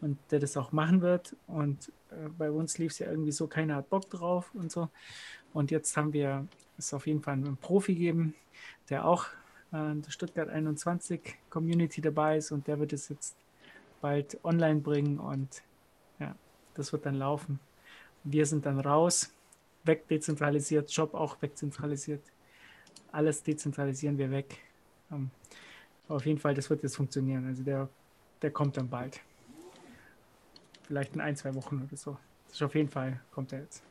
[0.00, 1.36] und der das auch machen wird.
[1.46, 4.88] Und äh, bei uns lief es ja irgendwie so, keiner hat Bock drauf und so.
[5.52, 6.46] Und jetzt haben wir
[6.78, 8.34] es auf jeden Fall einen Profi gegeben,
[8.90, 9.26] der auch
[9.72, 11.20] äh, der Stuttgart 21
[11.50, 13.36] Community dabei ist und der wird es jetzt
[14.00, 15.62] bald online bringen und
[16.18, 16.34] ja,
[16.74, 17.58] das wird dann laufen.
[18.22, 19.32] Wir sind dann raus,
[19.84, 22.22] wegdezentralisiert, Job auch wegzentralisiert.
[23.12, 24.58] Alles dezentralisieren wir weg.
[25.12, 25.30] Ähm,
[26.08, 27.46] auf jeden Fall, das wird jetzt funktionieren.
[27.46, 27.88] Also der,
[28.42, 29.20] der kommt dann bald.
[30.86, 32.16] Vielleicht in ein, zwei Wochen oder so.
[32.46, 33.82] Das ist auf jeden Fall, kommt er jetzt.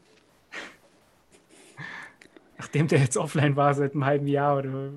[2.57, 4.91] Nachdem der jetzt offline war seit einem halben Jahr oder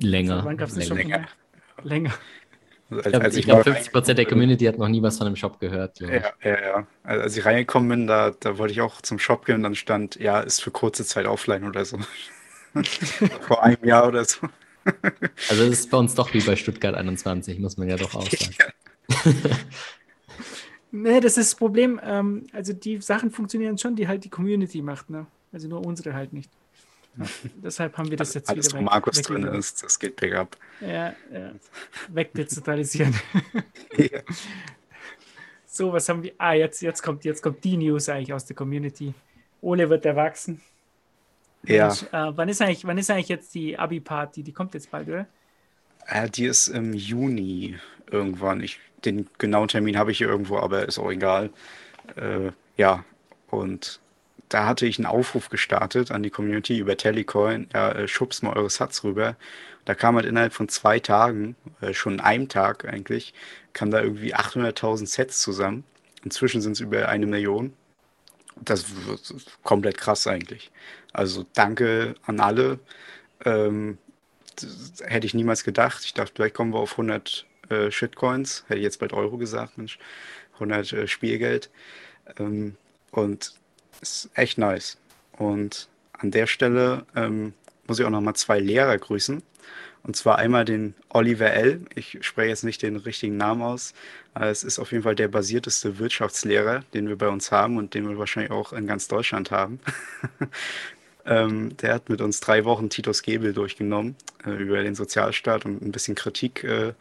[0.00, 0.44] Länger.
[0.44, 1.26] wann gab es Shop Länger.
[1.82, 2.14] Länger.
[2.88, 5.26] Also, Ich glaube, als ich mal glaub, 50% der Community hat noch nie was von
[5.26, 6.00] dem Shop gehört.
[6.00, 6.86] Ja, ja, ja.
[7.02, 9.74] Also, als ich reingekommen bin, da, da wollte ich auch zum Shop gehen und dann
[9.74, 11.98] stand, ja, ist für kurze Zeit offline oder so.
[13.42, 14.48] Vor einem Jahr oder so.
[15.48, 18.28] Also es ist bei uns doch wie bei Stuttgart 21, muss man ja doch auch
[18.30, 18.54] sagen.
[20.92, 22.00] Nee, das ist das Problem.
[22.02, 25.26] Ähm, also die Sachen funktionieren schon, die halt die Community macht, ne?
[25.52, 26.50] Also nur unsere halt nicht.
[27.18, 30.56] Ja, deshalb haben wir das jetzt Alles, wieder wo Markus drin ist, das geht bergab.
[30.80, 31.52] Ja, ja.
[32.08, 33.14] Wegdezentralisieren.
[33.96, 34.20] Ja.
[35.66, 36.32] So, was haben wir?
[36.38, 39.12] Ah, jetzt, jetzt, kommt, jetzt kommt die News eigentlich aus der Community.
[39.60, 40.62] Ole wird erwachsen.
[41.66, 44.42] Ja, Mensch, äh, wann, ist eigentlich, wann ist eigentlich jetzt die Abi-Party?
[44.42, 45.28] Die kommt jetzt bald, oder?
[46.06, 47.76] äh, die ist im Juni
[48.10, 48.60] irgendwann.
[48.60, 51.50] Ich, den genauen Termin habe ich hier irgendwo, aber ist auch egal.
[52.16, 53.04] Äh, ja,
[53.48, 54.00] und
[54.48, 57.68] da hatte ich einen Aufruf gestartet an die Community über Telecoin.
[57.74, 59.36] Ja, äh, schubst mal eure Sats rüber.
[59.84, 63.34] Da kam halt innerhalb von zwei Tagen, äh, schon einem Tag eigentlich,
[63.72, 65.84] kam da irgendwie 800.000 Sets zusammen.
[66.24, 67.72] Inzwischen sind es über eine Million.
[68.56, 68.86] Das
[69.30, 70.70] ist komplett krass eigentlich.
[71.12, 72.78] Also danke an alle.
[73.44, 73.98] Ähm,
[75.04, 76.04] hätte ich niemals gedacht.
[76.04, 78.64] Ich dachte, vielleicht kommen wir auf 100 äh, Shitcoins.
[78.68, 79.98] Hätte ich jetzt bald Euro gesagt, Mensch.
[80.54, 81.70] 100 äh, Spielgeld.
[82.38, 82.76] Ähm,
[83.10, 83.54] und
[84.00, 84.98] ist echt nice.
[85.32, 87.52] Und an der Stelle ähm,
[87.86, 89.42] muss ich auch nochmal zwei Lehrer grüßen.
[90.06, 91.80] Und zwar einmal den Oliver L.
[91.96, 93.92] Ich spreche jetzt nicht den richtigen Namen aus.
[94.34, 97.92] aber Es ist auf jeden Fall der basierteste Wirtschaftslehrer, den wir bei uns haben und
[97.92, 99.80] den wir wahrscheinlich auch in ganz Deutschland haben.
[101.26, 104.14] ähm, der hat mit uns drei Wochen Titus Gebel durchgenommen
[104.46, 106.92] äh, über den Sozialstaat und ein bisschen Kritik äh,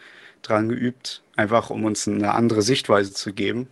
[0.41, 3.67] dran geübt, einfach um uns eine andere Sichtweise zu geben,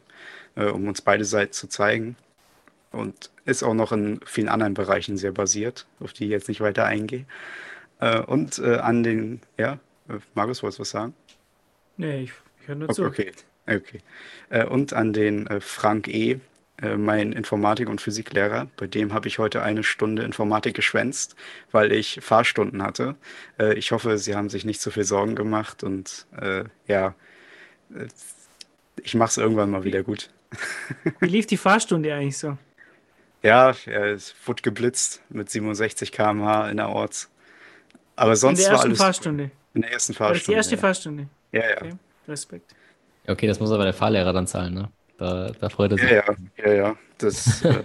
[0.55, 2.17] äh, um uns beide Seiten zu zeigen.
[2.91, 6.61] Und ist auch noch in vielen anderen Bereichen sehr basiert, auf die ich jetzt nicht
[6.61, 7.25] weiter eingehe.
[8.04, 9.80] Äh, und äh, an den, ja,
[10.10, 11.16] äh, Markus, wolltest du was sagen?
[11.97, 13.06] Nee, ich, ich höre nur Okay, zu.
[13.06, 13.32] okay.
[13.68, 13.99] okay.
[14.49, 16.39] Äh, und an den äh, Frank E.,
[16.82, 18.68] äh, mein Informatik- und Physiklehrer.
[18.78, 21.36] Bei dem habe ich heute eine Stunde Informatik geschwänzt,
[21.72, 23.16] weil ich Fahrstunden hatte.
[23.76, 26.26] Ich hoffe, Sie haben sich nicht so viel Sorgen gemacht und
[26.88, 27.14] ja,
[29.04, 30.32] ich mache es irgendwann mal wieder gut.
[31.20, 32.58] Wie lief die Fahrstunde eigentlich so?
[33.43, 36.80] Ja, er es wurde geblitzt mit 67 km/h in
[38.18, 38.24] der.
[38.24, 39.51] Aber In sonst der war ersten alles Fahrstunde.
[39.74, 40.57] in der ersten War das die Fahrstunde.
[40.57, 40.82] erste ja.
[40.82, 41.28] Fahrstunde?
[41.51, 41.76] Ja, ja.
[41.78, 41.91] Okay.
[42.28, 42.76] Respekt.
[43.28, 44.89] Okay, das muss aber der Fahrlehrer dann zahlen, ne?
[45.18, 46.09] Da, da freut er sich.
[46.09, 46.36] Ja, ja,
[46.68, 46.95] ja, ja.
[47.18, 47.84] Das, äh,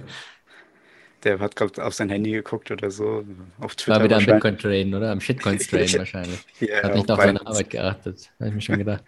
[1.25, 3.25] der hat gerade auf sein Handy geguckt oder so.
[3.61, 4.43] Auf Twitter War wieder am wahrscheinlich.
[4.43, 5.11] Bitcoin-Traden, oder?
[5.13, 5.99] Am Shitcoins-Traden Ja.
[5.99, 6.47] wahrscheinlich.
[6.61, 7.47] Ja, Hat nicht auf seine.
[7.47, 8.31] Arbeit geachtet.
[8.39, 9.05] Habe ich mir schon gedacht.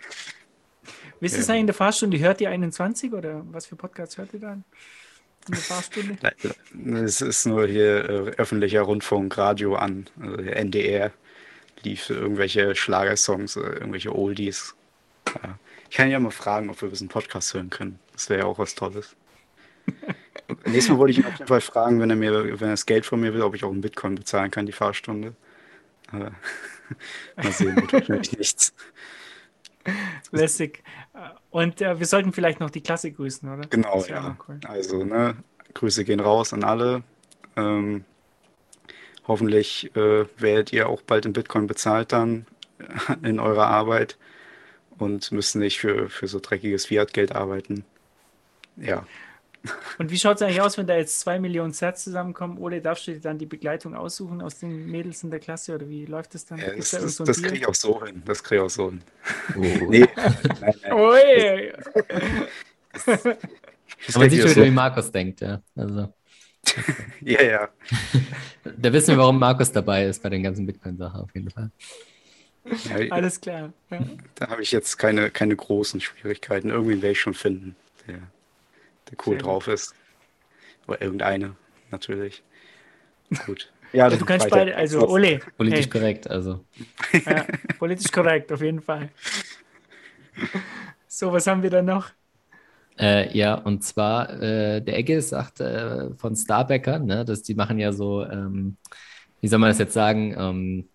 [1.20, 1.42] Wisst ihr Ja.
[1.42, 2.18] es eigentlich in der Fahrstunde?
[2.18, 4.64] Hört ihr 21 oder was für Podcasts hört ihr dann?
[5.46, 6.18] In der Fahrstunde?
[7.04, 11.12] Es ist nur hier äh, öffentlicher Rundfunk, Radio an, äh, NDR
[11.82, 14.74] lief irgendwelche Schlagersongs, äh, irgendwelche Oldies.
[15.26, 15.58] Ja.
[15.88, 17.98] Ich kann ja mal fragen, ob wir ein bisschen Podcast hören können.
[18.12, 19.16] Das wäre ja auch was Tolles.
[20.66, 22.86] Nächstes Mal wollte ich ihn auf jeden Fall fragen, wenn er mir, wenn er das
[22.86, 25.34] Geld von mir will, ob ich auch in Bitcoin bezahlen kann, die Fahrstunde.
[26.12, 26.32] Aber
[27.36, 28.74] mal sehen, wird wahrscheinlich nichts.
[30.30, 30.82] Lässig.
[31.50, 33.66] Und äh, wir sollten vielleicht noch die Klasse grüßen, oder?
[33.68, 34.36] Genau, ja.
[34.48, 34.60] cool.
[34.66, 35.36] Also, ne,
[35.74, 37.02] Grüße gehen raus an alle.
[37.56, 38.04] Ähm,
[39.26, 42.46] hoffentlich äh, werdet ihr auch bald in Bitcoin bezahlt dann
[43.22, 44.16] in eurer Arbeit.
[44.98, 47.84] und müssen nicht für, für so dreckiges Fiat-Geld arbeiten.
[48.76, 49.06] Ja.
[49.98, 52.56] Und wie schaut es eigentlich aus, wenn da jetzt zwei Millionen Sets zusammenkommen?
[52.58, 55.88] Ole, darfst du dir dann die Begleitung aussuchen aus den Mädels in der Klasse oder
[55.88, 56.58] wie läuft das dann?
[56.58, 58.22] ja das da das, so das kriege ich auch so hin.
[58.24, 59.02] Das kriege ich auch so hin.
[59.56, 59.60] Oh.
[59.90, 60.92] Nee, nein, nein.
[60.92, 61.72] Ui.
[64.06, 64.64] Das Aber sieht ich schon so.
[64.64, 65.60] wie Markus denkt, ja.
[65.76, 66.12] Also,
[67.20, 67.68] Ja, ja.
[68.64, 71.70] da wissen wir, warum Markus dabei ist bei den ganzen Bitcoin-Sachen auf jeden Fall.
[72.64, 73.72] ja Alles klar.
[73.90, 74.00] Ja.
[74.34, 76.70] da habe ich jetzt keine, keine großen Schwierigkeiten.
[76.70, 78.20] Irgendwie werde ich schon finden, der,
[79.10, 79.46] der cool Sehr gut.
[79.46, 79.94] drauf ist.
[80.86, 81.56] Oder irgendeine,
[81.90, 82.42] natürlich.
[83.46, 83.72] Gut.
[83.92, 84.56] Ja, Du kannst weiter.
[84.56, 86.64] beide, also Ole, Politisch hey, korrekt, also.
[87.26, 87.44] ja,
[87.76, 89.08] politisch korrekt, auf jeden Fall.
[91.08, 92.10] So, was haben wir da noch?
[92.98, 97.78] Äh, ja, und zwar, äh, der Egge sagt äh, von Starbacker, ne, dass die machen
[97.80, 98.76] ja so, ähm,
[99.40, 100.88] wie soll man das jetzt sagen, ähm,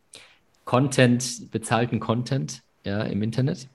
[0.63, 3.67] Content, bezahlten Content, ja, im Internet.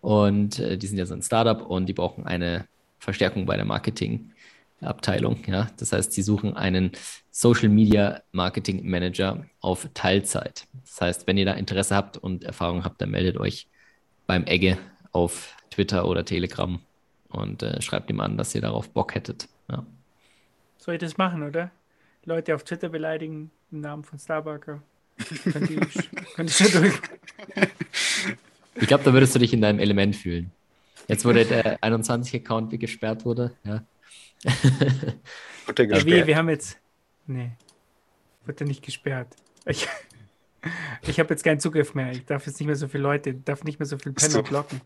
[0.00, 2.66] Und äh, die sind ja so ein Startup und die brauchen eine
[3.02, 5.68] Verstärkung bei der Marketingabteilung, ja.
[5.76, 6.92] Das heißt, die suchen einen
[7.32, 10.68] Social Media Marketing Manager auf Teilzeit.
[10.84, 13.66] Das heißt, wenn ihr da Interesse habt und Erfahrung habt, dann meldet euch
[14.28, 14.78] beim Egge
[15.10, 16.78] auf Twitter oder Telegram
[17.28, 19.48] und äh, schreibt ihm an, dass ihr darauf Bock hättet.
[19.68, 19.84] Ja.
[20.78, 21.72] Soll ich das machen, oder?
[22.24, 24.80] Leute auf Twitter beleidigen im Namen von Starbucker.
[25.18, 26.94] Ich schon durch.
[28.76, 30.52] Ich glaube, da würdest du dich in deinem Element fühlen.
[31.08, 33.84] Jetzt, wo der 21-Account gesperrt wurde, ja.
[35.76, 36.26] Der Ja, wie, gesperrt?
[36.26, 36.78] wir haben jetzt.
[37.26, 37.52] Nee.
[38.44, 39.36] Wird er nicht gesperrt.
[39.66, 39.88] Ich,
[41.02, 42.10] ich habe jetzt keinen Zugriff mehr.
[42.12, 44.80] Ich darf jetzt nicht mehr so viele Leute, darf nicht mehr so viele Penner blocken.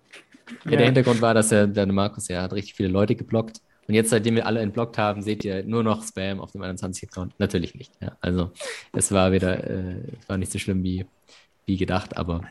[0.64, 3.61] Ja, der Hintergrund war, dass er, der Markus ja hat richtig viele Leute geblockt.
[3.89, 7.35] Und jetzt, seitdem wir alle entblockt haben, seht ihr nur noch Spam auf dem 21-Account.
[7.39, 7.93] Natürlich nicht.
[8.01, 8.17] Ja.
[8.21, 8.53] Also,
[8.93, 11.07] es war wieder, äh, es war nicht so schlimm wie,
[11.67, 12.43] wie gedacht, aber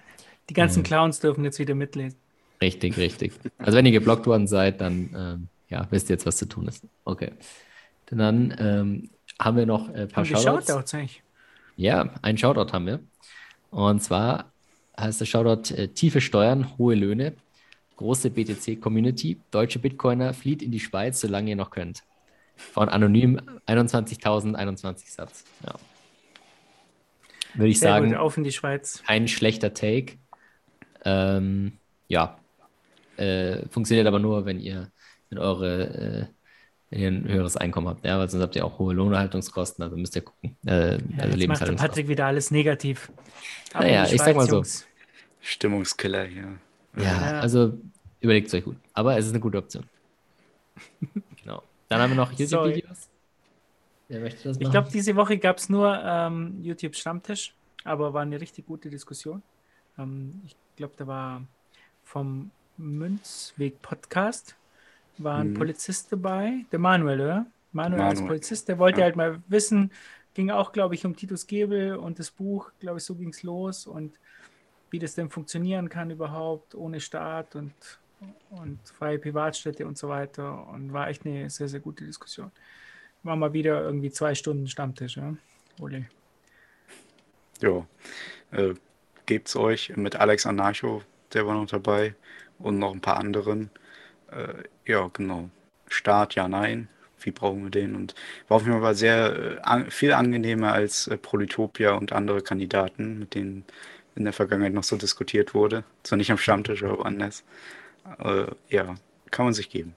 [0.49, 2.19] Die ganzen Clowns dürfen jetzt wieder mitlesen.
[2.61, 3.33] Richtig, richtig.
[3.57, 6.67] Also, wenn ihr geblockt worden seid, dann ähm, ja, wisst ihr jetzt, was zu tun
[6.67, 6.83] ist.
[7.03, 7.31] Okay.
[8.07, 10.67] Dann ähm, haben wir noch ein paar Haben Shoutouts.
[10.67, 11.23] Shoutouts eigentlich?
[11.75, 12.99] Ja, einen Shoutout haben wir.
[13.71, 14.51] Und zwar
[14.99, 17.33] heißt der Shoutout äh, tiefe Steuern, hohe Löhne,
[17.97, 22.03] große BTC-Community, deutsche Bitcoiner, flieht in die Schweiz, solange ihr noch könnt.
[22.55, 25.43] Von anonym 21.021 Satz.
[25.65, 25.73] Ja.
[27.55, 29.03] Würde ich Sehr sagen, gut, auf in die Schweiz.
[29.05, 30.13] kein schlechter Take.
[31.03, 31.73] Ähm,
[32.07, 32.37] ja,
[33.17, 34.91] äh, funktioniert aber nur, wenn ihr,
[35.29, 36.29] wenn eure,
[36.91, 38.05] äh, ihr ein höheres Einkommen habt.
[38.05, 40.55] Ja, weil sonst habt ihr auch hohe Lohnhaltungskosten, also müsst ihr gucken.
[40.65, 41.77] Äh, Ja, also jetzt macht der Lebenshaltungskosten.
[41.77, 43.11] Patrick wieder alles negativ.
[43.73, 44.55] Ab Naja, in ich sag mal so.
[44.57, 44.85] Jungs.
[45.41, 46.57] Stimmungskiller hier.
[46.97, 47.39] Ja, Ja.
[47.39, 47.77] also
[48.21, 48.77] überlegt es euch gut.
[48.93, 49.83] Aber es ist eine gute Option.
[51.43, 51.61] genau.
[51.89, 52.31] Dann haben wir noch.
[52.31, 53.09] YouTube-Videos.
[54.07, 54.71] Wer möchte das Ich machen?
[54.71, 57.53] glaube, diese Woche gab es nur ähm, YouTube Stammtisch,
[57.83, 59.41] aber war eine richtig gute Diskussion.
[59.97, 61.41] Ähm, ich glaube, da war
[62.03, 64.55] vom Münzweg Podcast
[65.17, 65.53] war ein Mhm.
[65.53, 67.47] Polizist dabei, der Manuel, oder?
[67.71, 68.23] Manuel, als Manuel.
[68.23, 69.03] Polizist, der wollte Ja.
[69.03, 69.91] halt mal wissen,
[70.33, 73.43] ging auch, glaube ich, um Titus Gebel und das Buch, glaube ich, so ging es
[73.43, 74.19] los und
[74.91, 77.75] wie das denn funktionieren kann überhaupt ohne Staat und,
[78.49, 80.67] und freie Privatstädte und so weiter.
[80.69, 82.51] Und war echt eine sehr, sehr gute Diskussion.
[83.23, 85.35] War mal wieder irgendwie zwei Stunden Stammtisch, ja.
[85.79, 86.09] Ole.
[87.61, 87.85] Ja,
[88.51, 88.75] äh,
[89.27, 91.03] gebt's euch mit Alex Anarcho,
[91.33, 92.15] der war noch dabei
[92.59, 93.69] und noch ein paar anderen.
[94.31, 95.49] Äh, ja, genau.
[95.87, 96.89] Start, ja, nein.
[97.21, 97.95] Wie brauchen wir den?
[97.95, 98.13] Und
[98.47, 103.35] war auf jeden Fall sehr äh, viel angenehmer als äh, Polytopia und andere Kandidaten, mit
[103.35, 103.65] denen
[104.15, 105.83] in der Vergangenheit noch so diskutiert wurde.
[106.03, 107.43] Zwar nicht am Stammtisch, aber woanders.
[108.19, 108.95] Äh, ja,
[109.31, 109.95] kann man sich geben.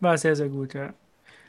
[0.00, 0.94] War sehr, sehr gut, ja.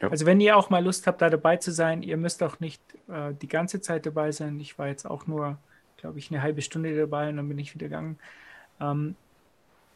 [0.01, 0.09] Ja.
[0.09, 2.81] Also wenn ihr auch mal Lust habt, da dabei zu sein, ihr müsst auch nicht
[3.07, 4.59] äh, die ganze Zeit dabei sein.
[4.59, 5.57] Ich war jetzt auch nur,
[5.97, 8.17] glaube ich, eine halbe Stunde dabei und dann bin ich wieder gegangen.
[8.79, 9.15] Ähm,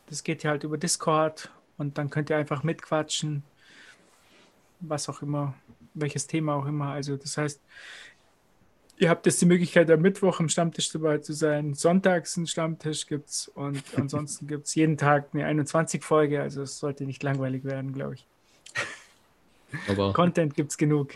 [0.07, 3.43] das geht ja halt über Discord und dann könnt ihr einfach mitquatschen,
[4.79, 5.53] was auch immer,
[5.93, 6.87] welches Thema auch immer.
[6.91, 7.61] Also das heißt,
[8.97, 11.73] ihr habt jetzt die Möglichkeit, am Mittwoch am Stammtisch dabei zu sein.
[11.73, 16.41] Sonntags einen Stammtisch gibt es und ansonsten gibt es jeden Tag eine 21-Folge.
[16.41, 18.27] Also es sollte nicht langweilig werden, glaube ich.
[19.89, 21.13] Aber Content gibt es genug.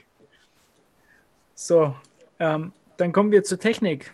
[1.54, 1.96] So,
[2.40, 4.12] ähm, dann kommen wir zur Technik.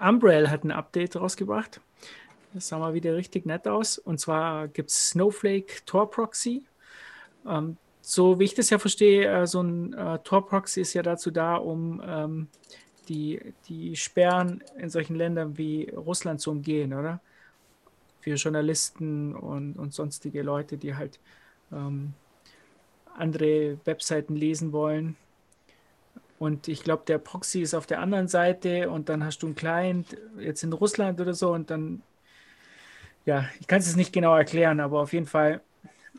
[0.00, 1.80] Umbrell hat ein Update rausgebracht.
[2.54, 3.98] Das sah mal wieder richtig nett aus.
[3.98, 6.64] Und zwar gibt es Snowflake Tor Proxy.
[7.46, 11.02] Ähm, so wie ich das ja verstehe, äh, so ein äh, Tor Proxy ist ja
[11.02, 12.48] dazu da, um ähm,
[13.08, 17.20] die, die Sperren in solchen Ländern wie Russland zu umgehen, oder?
[18.20, 21.20] Für Journalisten und, und sonstige Leute, die halt
[21.72, 22.14] ähm,
[23.14, 25.16] andere Webseiten lesen wollen.
[26.38, 29.56] Und ich glaube, der Proxy ist auf der anderen Seite und dann hast du einen
[29.56, 32.02] Client jetzt in Russland oder so und dann
[33.24, 35.60] ja, ich kann es nicht genau erklären, aber auf jeden Fall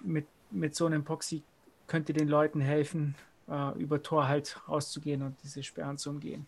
[0.03, 1.43] mit, mit so einem Proxy
[1.87, 3.15] könnte den Leuten helfen,
[3.49, 6.45] äh, über Tor halt rauszugehen und diese Sperren zu umgehen.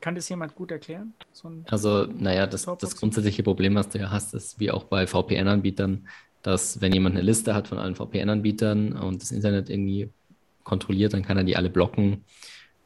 [0.00, 1.14] Kann das jemand gut erklären?
[1.32, 5.06] So also, naja, das, das grundsätzliche Problem, was du ja hast, ist wie auch bei
[5.06, 6.06] VPN-Anbietern,
[6.42, 10.10] dass wenn jemand eine Liste hat von allen VPN-Anbietern und das Internet irgendwie
[10.64, 12.24] kontrolliert, dann kann er die alle blocken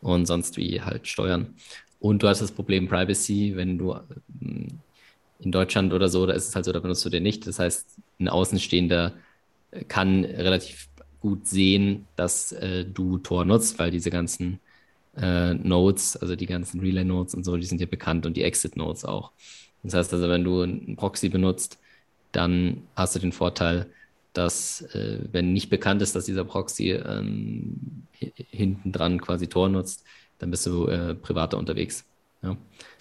[0.01, 1.57] und sonst wie halt steuern.
[1.99, 3.97] Und du hast das Problem Privacy, wenn du
[4.41, 4.69] ähm,
[5.41, 7.47] in Deutschland oder so, da ist es halt so, da benutzt du den nicht.
[7.47, 9.15] Das heißt, ein Außenstehender
[9.89, 10.89] kann relativ
[11.21, 14.61] gut sehen, dass äh, du Tor nutzt, weil diese ganzen
[15.17, 19.05] äh, Nodes, also die ganzen Relay-Nodes und so, die sind dir bekannt und die Exit-Nodes
[19.05, 19.33] auch.
[19.83, 21.79] Das heißt also, wenn du einen Proxy benutzt,
[22.33, 23.87] dann hast du den Vorteil,
[24.33, 28.07] dass, äh, wenn nicht bekannt ist, dass dieser Proxy ähm,
[28.51, 30.05] hinten dran quasi Tor nutzt,
[30.39, 32.05] dann bist du äh, privater unterwegs.
[32.43, 32.57] Ja?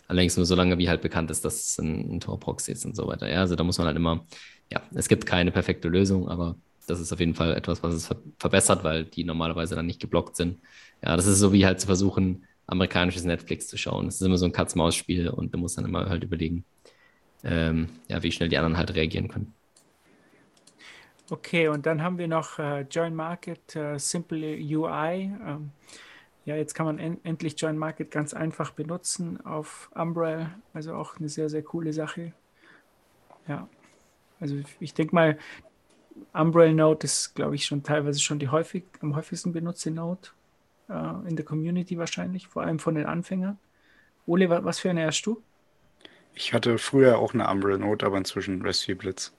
[0.07, 2.95] Allerdings nur so lange, wie halt bekannt ist, dass es ein, ein Tor-Proxy ist und
[2.95, 3.29] so weiter.
[3.29, 4.25] Ja, also da muss man halt immer,
[4.71, 6.55] ja, es gibt keine perfekte Lösung, aber
[6.87, 9.99] das ist auf jeden Fall etwas, was es ver verbessert, weil die normalerweise dann nicht
[9.99, 10.59] geblockt sind.
[11.03, 14.05] Ja, das ist so wie halt zu versuchen, amerikanisches Netflix zu schauen.
[14.05, 16.63] Das ist immer so ein Katz-Maus-Spiel und du musst dann immer halt überlegen,
[17.43, 19.53] ähm, ja, wie schnell die anderen halt reagieren können.
[21.29, 25.31] Okay, und dann haben wir noch äh, Join Market, äh, Simple UI.
[25.45, 25.71] Ähm,
[26.47, 30.49] ja, jetzt kann man en endlich Join Market ganz einfach benutzen auf Umbrel.
[30.73, 32.31] Also auch eine sehr, sehr coole Sache.
[33.49, 33.67] Ja,
[34.39, 35.37] also ich denke mal,
[36.31, 40.29] Umbrel Node ist, glaube ich, schon teilweise schon die häufig, am häufigsten benutzte Node
[40.87, 43.59] äh, in der Community wahrscheinlich, vor allem von den Anfängern.
[44.25, 45.43] Ole, was für eine hast du?
[46.33, 49.33] Ich hatte früher auch eine Umbrel Node, aber inzwischen Rescue Blitz.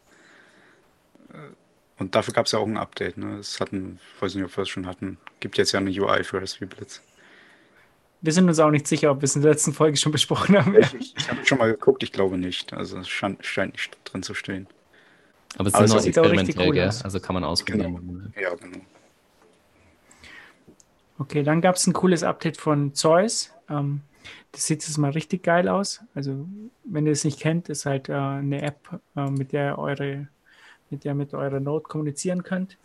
[1.33, 1.55] Äh,
[1.99, 3.19] und dafür gab es ja auch ein Update.
[3.19, 3.39] Ne?
[3.39, 6.25] Es hatten, ich weiß nicht, ob wir es schon hatten, gibt jetzt ja eine UI
[6.25, 7.03] für Raspberry Blitz.
[8.21, 10.59] Wir sind uns auch nicht sicher, ob wir es in der letzten Folge schon besprochen
[10.59, 10.77] haben.
[10.77, 12.73] Ich, ich, ich habe schon mal geguckt, ich glaube nicht.
[12.73, 14.67] Also es scheint, scheint nicht drin zu stehen.
[15.57, 17.97] Aber es ist noch experimentell, cool also kann man ausprobieren.
[17.97, 18.49] Genau.
[18.49, 18.79] Ja, genau.
[21.19, 23.53] Okay, dann gab es ein cooles Update von Zeus.
[23.69, 24.03] Ähm,
[24.53, 26.01] das sieht jetzt mal richtig geil aus.
[26.15, 26.47] Also,
[26.85, 30.29] wenn ihr es nicht kennt, ist halt äh, eine App, äh, mit der eure
[30.91, 32.79] mit der mit eurer Node kommunizieren könnt.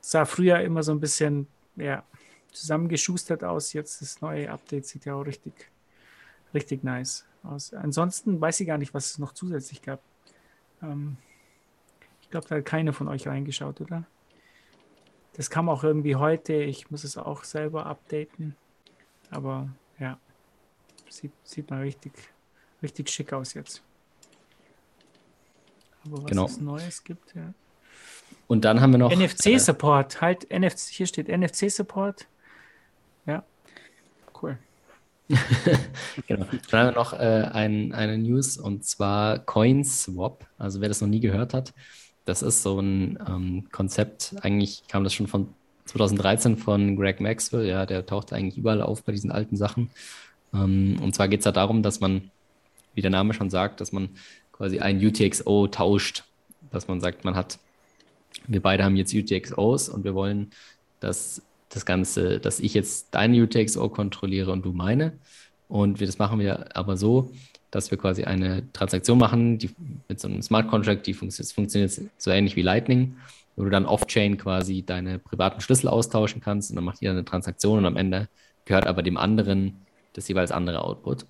[0.00, 2.04] Sah früher immer so ein bisschen ja,
[2.52, 3.72] zusammengeschustert aus.
[3.72, 5.70] Jetzt das neue Update sieht ja auch richtig,
[6.54, 7.72] richtig nice aus.
[7.74, 10.00] Ansonsten weiß ich gar nicht, was es noch zusätzlich gab.
[10.82, 11.16] Ähm,
[12.22, 14.04] ich glaube, da hat keiner von euch reingeschaut, oder?
[15.34, 16.54] Das kam auch irgendwie heute.
[16.54, 18.56] Ich muss es auch selber updaten.
[19.30, 19.68] Aber
[19.98, 20.18] ja,
[21.08, 22.12] sieht, sieht mal richtig,
[22.82, 23.82] richtig schick aus jetzt.
[26.06, 26.46] Aber was genau.
[26.46, 27.52] es Neues gibt, ja.
[28.46, 29.12] Und dann haben wir noch.
[29.12, 32.26] NFC-Support, äh, halt, NFC, hier steht NFC-Support.
[33.26, 33.44] Ja,
[34.42, 34.58] cool.
[36.26, 36.46] genau.
[36.70, 40.46] Dann haben wir noch äh, ein, eine News und zwar CoinSwap.
[40.58, 41.72] Also wer das noch nie gehört hat,
[42.24, 45.48] das ist so ein ähm, Konzept, eigentlich kam das schon von
[45.86, 49.90] 2013 von Greg Maxwell, ja, der taucht eigentlich überall auf bei diesen alten Sachen.
[50.52, 52.30] Ähm, und zwar geht es da darum, dass man,
[52.94, 54.10] wie der Name schon sagt, dass man
[54.60, 56.24] quasi ein UTXO tauscht,
[56.70, 57.58] dass man sagt, man hat,
[58.46, 60.50] wir beide haben jetzt UTXOs und wir wollen,
[61.00, 61.40] dass
[61.70, 65.14] das Ganze, dass ich jetzt deine UTXO kontrolliere und du meine.
[65.66, 67.32] Und wir, das machen wir aber so,
[67.70, 69.70] dass wir quasi eine Transaktion machen, die
[70.08, 73.16] mit so einem Smart Contract, die funktioniert, funktioniert so ähnlich wie Lightning,
[73.56, 77.24] wo du dann off-chain quasi deine privaten Schlüssel austauschen kannst und dann macht jeder eine
[77.24, 78.28] Transaktion und am Ende
[78.66, 81.24] gehört aber dem anderen das jeweils andere Output.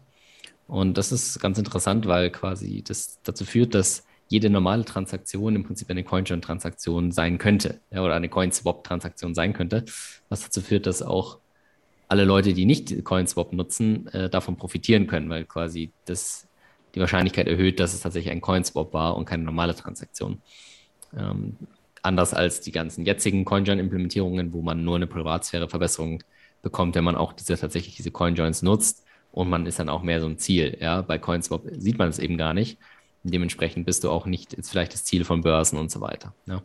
[0.70, 5.64] Und das ist ganz interessant, weil quasi das dazu führt, dass jede normale Transaktion im
[5.64, 9.84] Prinzip eine CoinJoin-Transaktion sein könnte ja, oder eine CoinSwap-Transaktion sein könnte,
[10.28, 11.38] was dazu führt, dass auch
[12.06, 16.46] alle Leute, die nicht CoinSwap nutzen, äh, davon profitieren können, weil quasi das
[16.94, 20.40] die Wahrscheinlichkeit erhöht, dass es tatsächlich ein CoinSwap war und keine normale Transaktion.
[21.16, 21.56] Ähm,
[22.02, 26.22] anders als die ganzen jetzigen CoinJoin-Implementierungen, wo man nur eine Privatsphäre-Verbesserung
[26.62, 30.20] bekommt, wenn man auch diese tatsächlich diese CoinJoins nutzt und man ist dann auch mehr
[30.20, 30.76] so ein Ziel.
[30.80, 32.78] Ja, bei CoinSwap sieht man es eben gar nicht.
[33.22, 36.34] Dementsprechend bist du auch nicht jetzt vielleicht das Ziel von Börsen und so weiter.
[36.46, 36.62] Ja.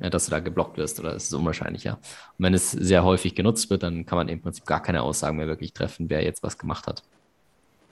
[0.00, 1.94] Ja, dass du da geblockt wirst oder ist es unwahrscheinlich, ja.
[1.94, 2.00] Und
[2.38, 5.48] wenn es sehr häufig genutzt wird, dann kann man im Prinzip gar keine Aussagen mehr
[5.48, 7.02] wirklich treffen, wer jetzt was gemacht hat.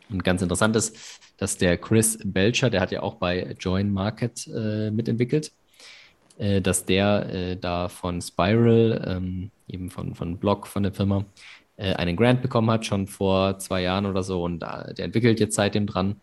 [0.09, 0.97] Und ganz interessant ist,
[1.37, 5.51] dass der Chris Belcher, der hat ja auch bei Join Market äh, mitentwickelt,
[6.39, 11.25] äh, dass der äh, da von Spiral, ähm, eben von, von Block von der Firma,
[11.77, 14.43] äh, einen Grant bekommen hat, schon vor zwei Jahren oder so.
[14.43, 16.17] Und äh, der entwickelt jetzt seitdem dran.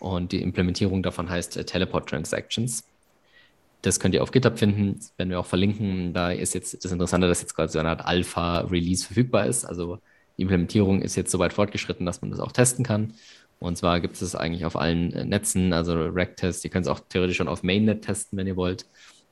[0.00, 2.84] Und die Implementierung davon heißt äh, Teleport Transactions.
[3.82, 6.12] Das könnt ihr auf GitHub finden, werden wir auch verlinken.
[6.12, 9.64] Da ist jetzt das Interessante, dass jetzt gerade so eine Art Alpha-Release verfügbar ist.
[9.64, 9.98] Also
[10.36, 13.14] die Implementierung ist jetzt so weit fortgeschritten, dass man das auch testen kann.
[13.60, 16.64] Und zwar gibt es es eigentlich auf allen äh, Netzen, also Racktest.
[16.64, 18.86] Ihr könnt es auch theoretisch schon auf Mainnet testen, wenn ihr wollt.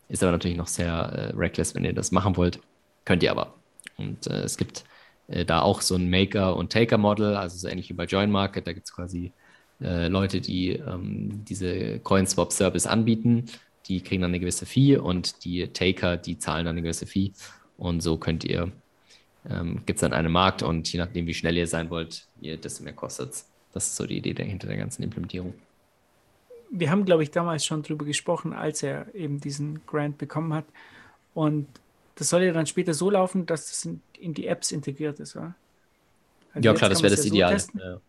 [0.09, 2.61] Ist aber natürlich noch sehr äh, reckless, wenn ihr das machen wollt.
[3.05, 3.55] Könnt ihr aber.
[3.97, 4.85] Und äh, es gibt
[5.29, 8.67] äh, da auch so ein Maker- und Taker-Model, also so ähnlich wie bei Join Market.
[8.67, 9.33] Da gibt es quasi
[9.81, 13.47] äh, Leute, die ähm, diese Coinswap-Service anbieten.
[13.87, 17.33] Die kriegen dann eine gewisse Fee und die Taker, die zahlen dann eine gewisse Fee.
[17.77, 18.73] Und so könnt ihr,
[19.49, 22.57] ähm, gibt es dann einen Markt und je nachdem, wie schnell ihr sein wollt, ihr,
[22.57, 23.49] desto mehr kostet es.
[23.73, 25.55] Das ist so die Idee dahinter der ganzen Implementierung.
[26.71, 30.65] Wir haben, glaube ich, damals schon drüber gesprochen, als er eben diesen Grant bekommen hat.
[31.35, 31.69] Und
[32.17, 35.37] das soll ja dann später so laufen, dass das in, in die Apps integriert ist,
[35.37, 35.55] oder?
[36.53, 37.65] Also ja, klar, das wäre das ja so Ideal.
[37.75, 38.01] ja.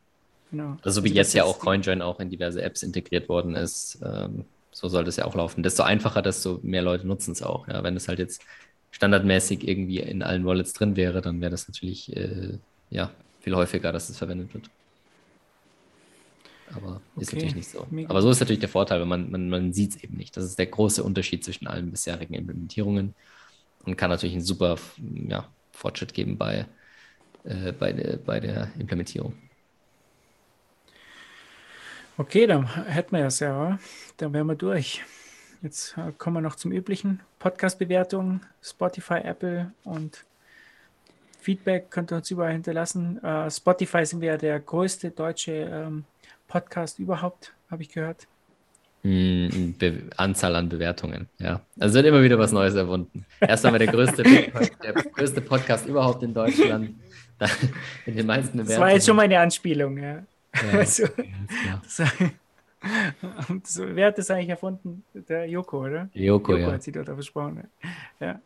[0.51, 0.77] Genau.
[0.83, 4.45] Also wie das jetzt ja auch CoinJoin auch in diverse Apps integriert worden ist, ähm,
[4.71, 5.63] so soll das ja auch laufen.
[5.63, 7.67] Desto einfacher, desto mehr Leute nutzen es auch.
[7.67, 8.43] Ja, wenn es halt jetzt
[8.91, 13.91] standardmäßig irgendwie in allen Wallets drin wäre, dann wäre das natürlich äh, ja, viel häufiger,
[13.91, 14.69] dass es verwendet wird.
[16.65, 17.87] Aber ist Okay, natürlich nicht so.
[17.89, 18.09] mega.
[18.09, 20.35] Aber so ist natürlich der Vorteil, weil man, man, man sieht es eben nicht.
[20.37, 23.15] Das ist der große Unterschied zwischen allen bisherigen Implementierungen
[23.87, 24.77] und kann natürlich einen super
[25.27, 26.65] ja, Fortschritt geben bei,
[27.45, 29.33] äh, bei, der, bei der Implementierung.
[32.17, 33.79] Okay, dann hätten wir es ja.
[34.17, 35.03] Dann wären wir durch.
[35.61, 37.21] Jetzt äh, kommen wir noch zum üblichen.
[37.39, 40.25] Podcast-Bewertung, Spotify, Apple und
[41.39, 43.23] Feedback könnt ihr uns überall hinterlassen.
[43.23, 46.03] Äh, Spotify sind wir ja der größte deutsche ähm,
[46.47, 48.27] Podcast überhaupt, habe ich gehört.
[49.03, 51.61] Mm, Be Anzahl an Bewertungen, ja.
[51.79, 53.25] Also wird immer wieder was Neues erfunden.
[53.39, 54.23] Erst einmal der größte,
[54.83, 56.95] der größte Podcast überhaupt in Deutschland.
[58.05, 59.97] Mit den meisten Das war jetzt schon mal eine Anspielung.
[59.97, 60.23] Ja.
[60.55, 62.09] Ja, Also, alles klar.
[63.49, 65.03] das, das, wer hat das eigentlich erfunden?
[65.13, 66.09] Der Joko, oder?
[66.13, 66.71] Joko, Joko ja.
[66.73, 67.67] hat sie dort versprochen.
[68.19, 68.39] Ja.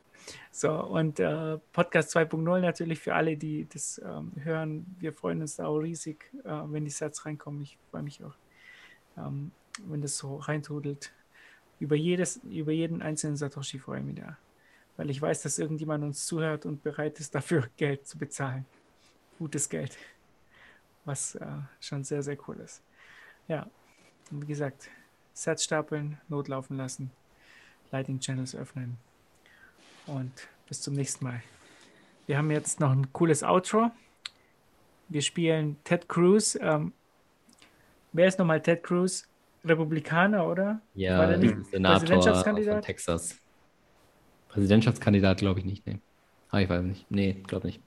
[0.52, 4.86] So, und äh, Podcast 2.0 natürlich für alle, die das ähm, hören.
[5.00, 7.62] Wir freuen uns da auch riesig, äh, wenn die Sets reinkommen.
[7.62, 8.36] Ich freue mich auch,
[9.18, 9.52] ähm,
[9.86, 11.12] wenn das so reintrudelt.
[11.80, 14.38] Über, jedes, über jeden einzelnen Satoshi freue ich mich da.
[14.98, 18.66] Weil ich weiß, dass irgendjemand uns zuhört und bereit ist, dafür Geld zu bezahlen.
[19.40, 19.98] Gutes Geld.
[21.06, 21.48] Was äh,
[21.80, 22.84] schon sehr, sehr cool ist.
[23.48, 23.68] Ja,
[24.30, 24.90] und wie gesagt,
[25.34, 27.12] Sets stapeln, Not laufen lassen,
[27.92, 28.98] Lighting Channels öffnen.
[30.06, 30.32] Und
[30.68, 31.42] bis zum nächsten Mal.
[32.28, 33.92] Wir haben jetzt noch ein cooles Outro.
[35.10, 36.58] Wir spielen Ted Cruz.
[36.62, 36.94] Ähm,
[38.14, 39.28] wer ist nochmal Ted Cruz?
[39.64, 40.82] Republikaner, oder?
[40.96, 42.86] Ja, der nicht Senator von Präsidentschaftskandidat?
[42.86, 43.38] Texas.
[44.50, 46.00] Präsidentschaftskandidat glaube ich nicht, nee.
[46.50, 47.10] Ah, ich weiß nicht.
[47.10, 47.82] Nee, glaube nicht.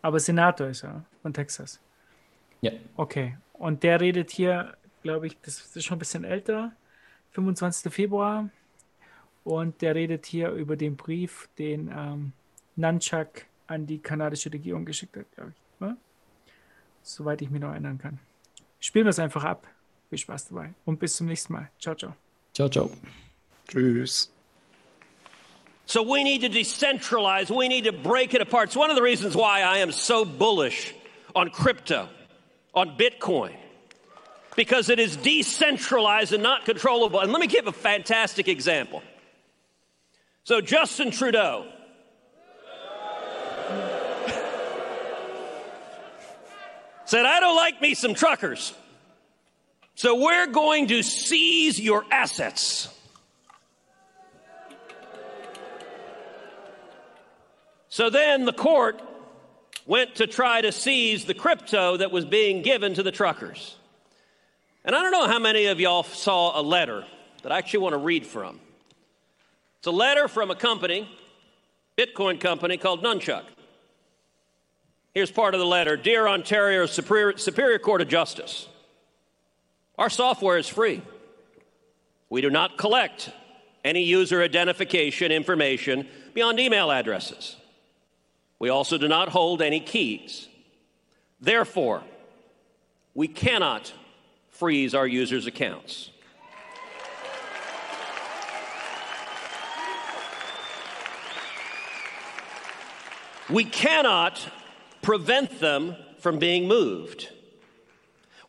[0.00, 1.80] Aber Senator ist er von Texas.
[2.60, 2.72] Ja.
[2.96, 3.36] Okay.
[3.52, 6.72] Und der redet hier, glaube ich, das ist schon ein bisschen älter,
[7.32, 7.92] 25.
[7.92, 8.48] Februar.
[9.44, 12.32] Und der redet hier über den Brief, den ähm,
[12.76, 15.80] Nunchuck an die kanadische Regierung geschickt hat, glaube ich.
[15.80, 15.96] Ne?
[17.02, 18.18] Soweit ich mich noch erinnern kann.
[18.78, 19.66] Spielen wir es einfach ab.
[20.12, 20.74] Viel Spaß dabei.
[20.84, 21.70] Und bis zum nächsten Mal.
[21.80, 22.14] Ciao, ciao.
[22.52, 22.90] Ciao, ciao.
[23.66, 24.28] Tschüss.
[25.86, 27.48] So we need to decentralize.
[27.50, 28.68] We need to break it apart.
[28.68, 30.92] It's one of the reasons why I am so bullish
[31.34, 32.10] on crypto,
[32.74, 33.54] on Bitcoin,
[34.54, 37.20] because it is decentralized and not controllable.
[37.20, 39.02] And let me give a fantastic example.
[40.44, 41.64] So Justin Trudeau.
[47.06, 48.74] said, I don't like me some truckers.
[49.94, 52.88] So we're going to seize your assets.
[57.88, 59.02] So then the court
[59.86, 63.76] went to try to seize the crypto that was being given to the truckers.
[64.84, 67.04] And I don't know how many of y'all saw a letter
[67.42, 68.60] that I actually want to read from.
[69.78, 71.08] It's a letter from a company,
[71.98, 73.44] Bitcoin company called Nunchuck.
[75.12, 78.68] Here's part of the letter Dear Ontario Superior, Superior Court of Justice,
[79.98, 81.02] our software is free.
[82.30, 83.30] We do not collect
[83.84, 87.56] any user identification information beyond email addresses.
[88.58, 90.48] We also do not hold any keys.
[91.40, 92.02] Therefore,
[93.14, 93.92] we cannot
[94.48, 96.10] freeze our users' accounts.
[103.50, 104.48] We cannot
[105.02, 107.28] prevent them from being moved.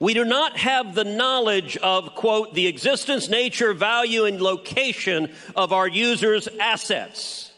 [0.03, 5.71] We do not have the knowledge of, quote, the existence, nature, value, and location of
[5.71, 7.53] our users' assets.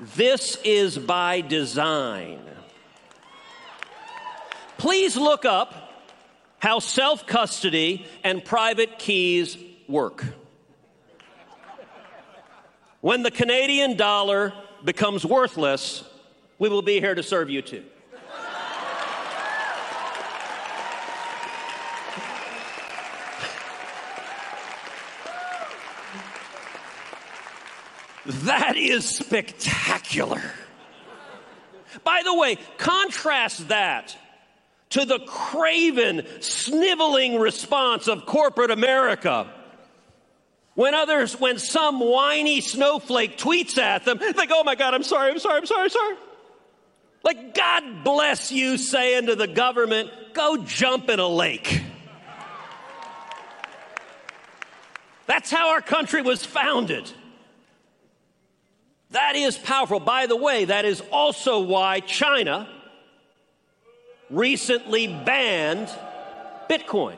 [0.00, 2.40] This is by design.
[4.78, 5.92] Please look up
[6.58, 10.24] how self custody and private keys work.
[13.00, 14.52] When the Canadian dollar
[14.84, 16.02] becomes worthless,
[16.58, 17.84] we will be here to serve you too.
[28.30, 30.42] That is spectacular.
[32.04, 34.16] By the way, contrast that
[34.90, 39.50] to the craven, sniveling response of corporate America.
[40.74, 45.02] When others, when some whiny snowflake tweets at them, they go, Oh my God, I'm
[45.02, 46.16] sorry, I'm sorry, I'm sorry, I'm sorry.
[47.22, 51.82] Like, God bless you saying to the government, Go jump in a lake.
[55.26, 57.12] That's how our country was founded.
[59.12, 60.00] That is powerful.
[60.00, 62.68] By the way, that is also why China
[64.30, 65.88] recently banned
[66.68, 67.16] Bitcoin.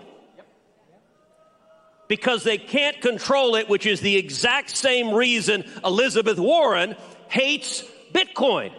[2.08, 6.96] Because they can't control it, which is the exact same reason Elizabeth Warren
[7.28, 8.72] hates Bitcoin.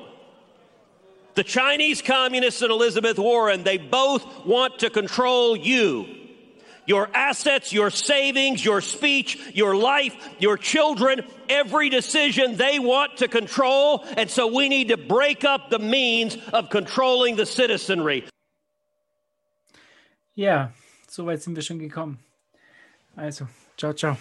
[1.36, 6.08] The Chinese communists and Elizabeth Warren, they both want to control you.
[6.86, 13.28] Your assets, your savings, your speech, your life, your children, every decision they want to
[13.28, 14.06] control.
[14.18, 18.26] And so we need to break up the means of controlling the citizenry.
[20.36, 20.70] Ja,
[21.08, 22.18] so weit sind wir schon gekommen.
[23.16, 24.18] Also, ciao, ciao.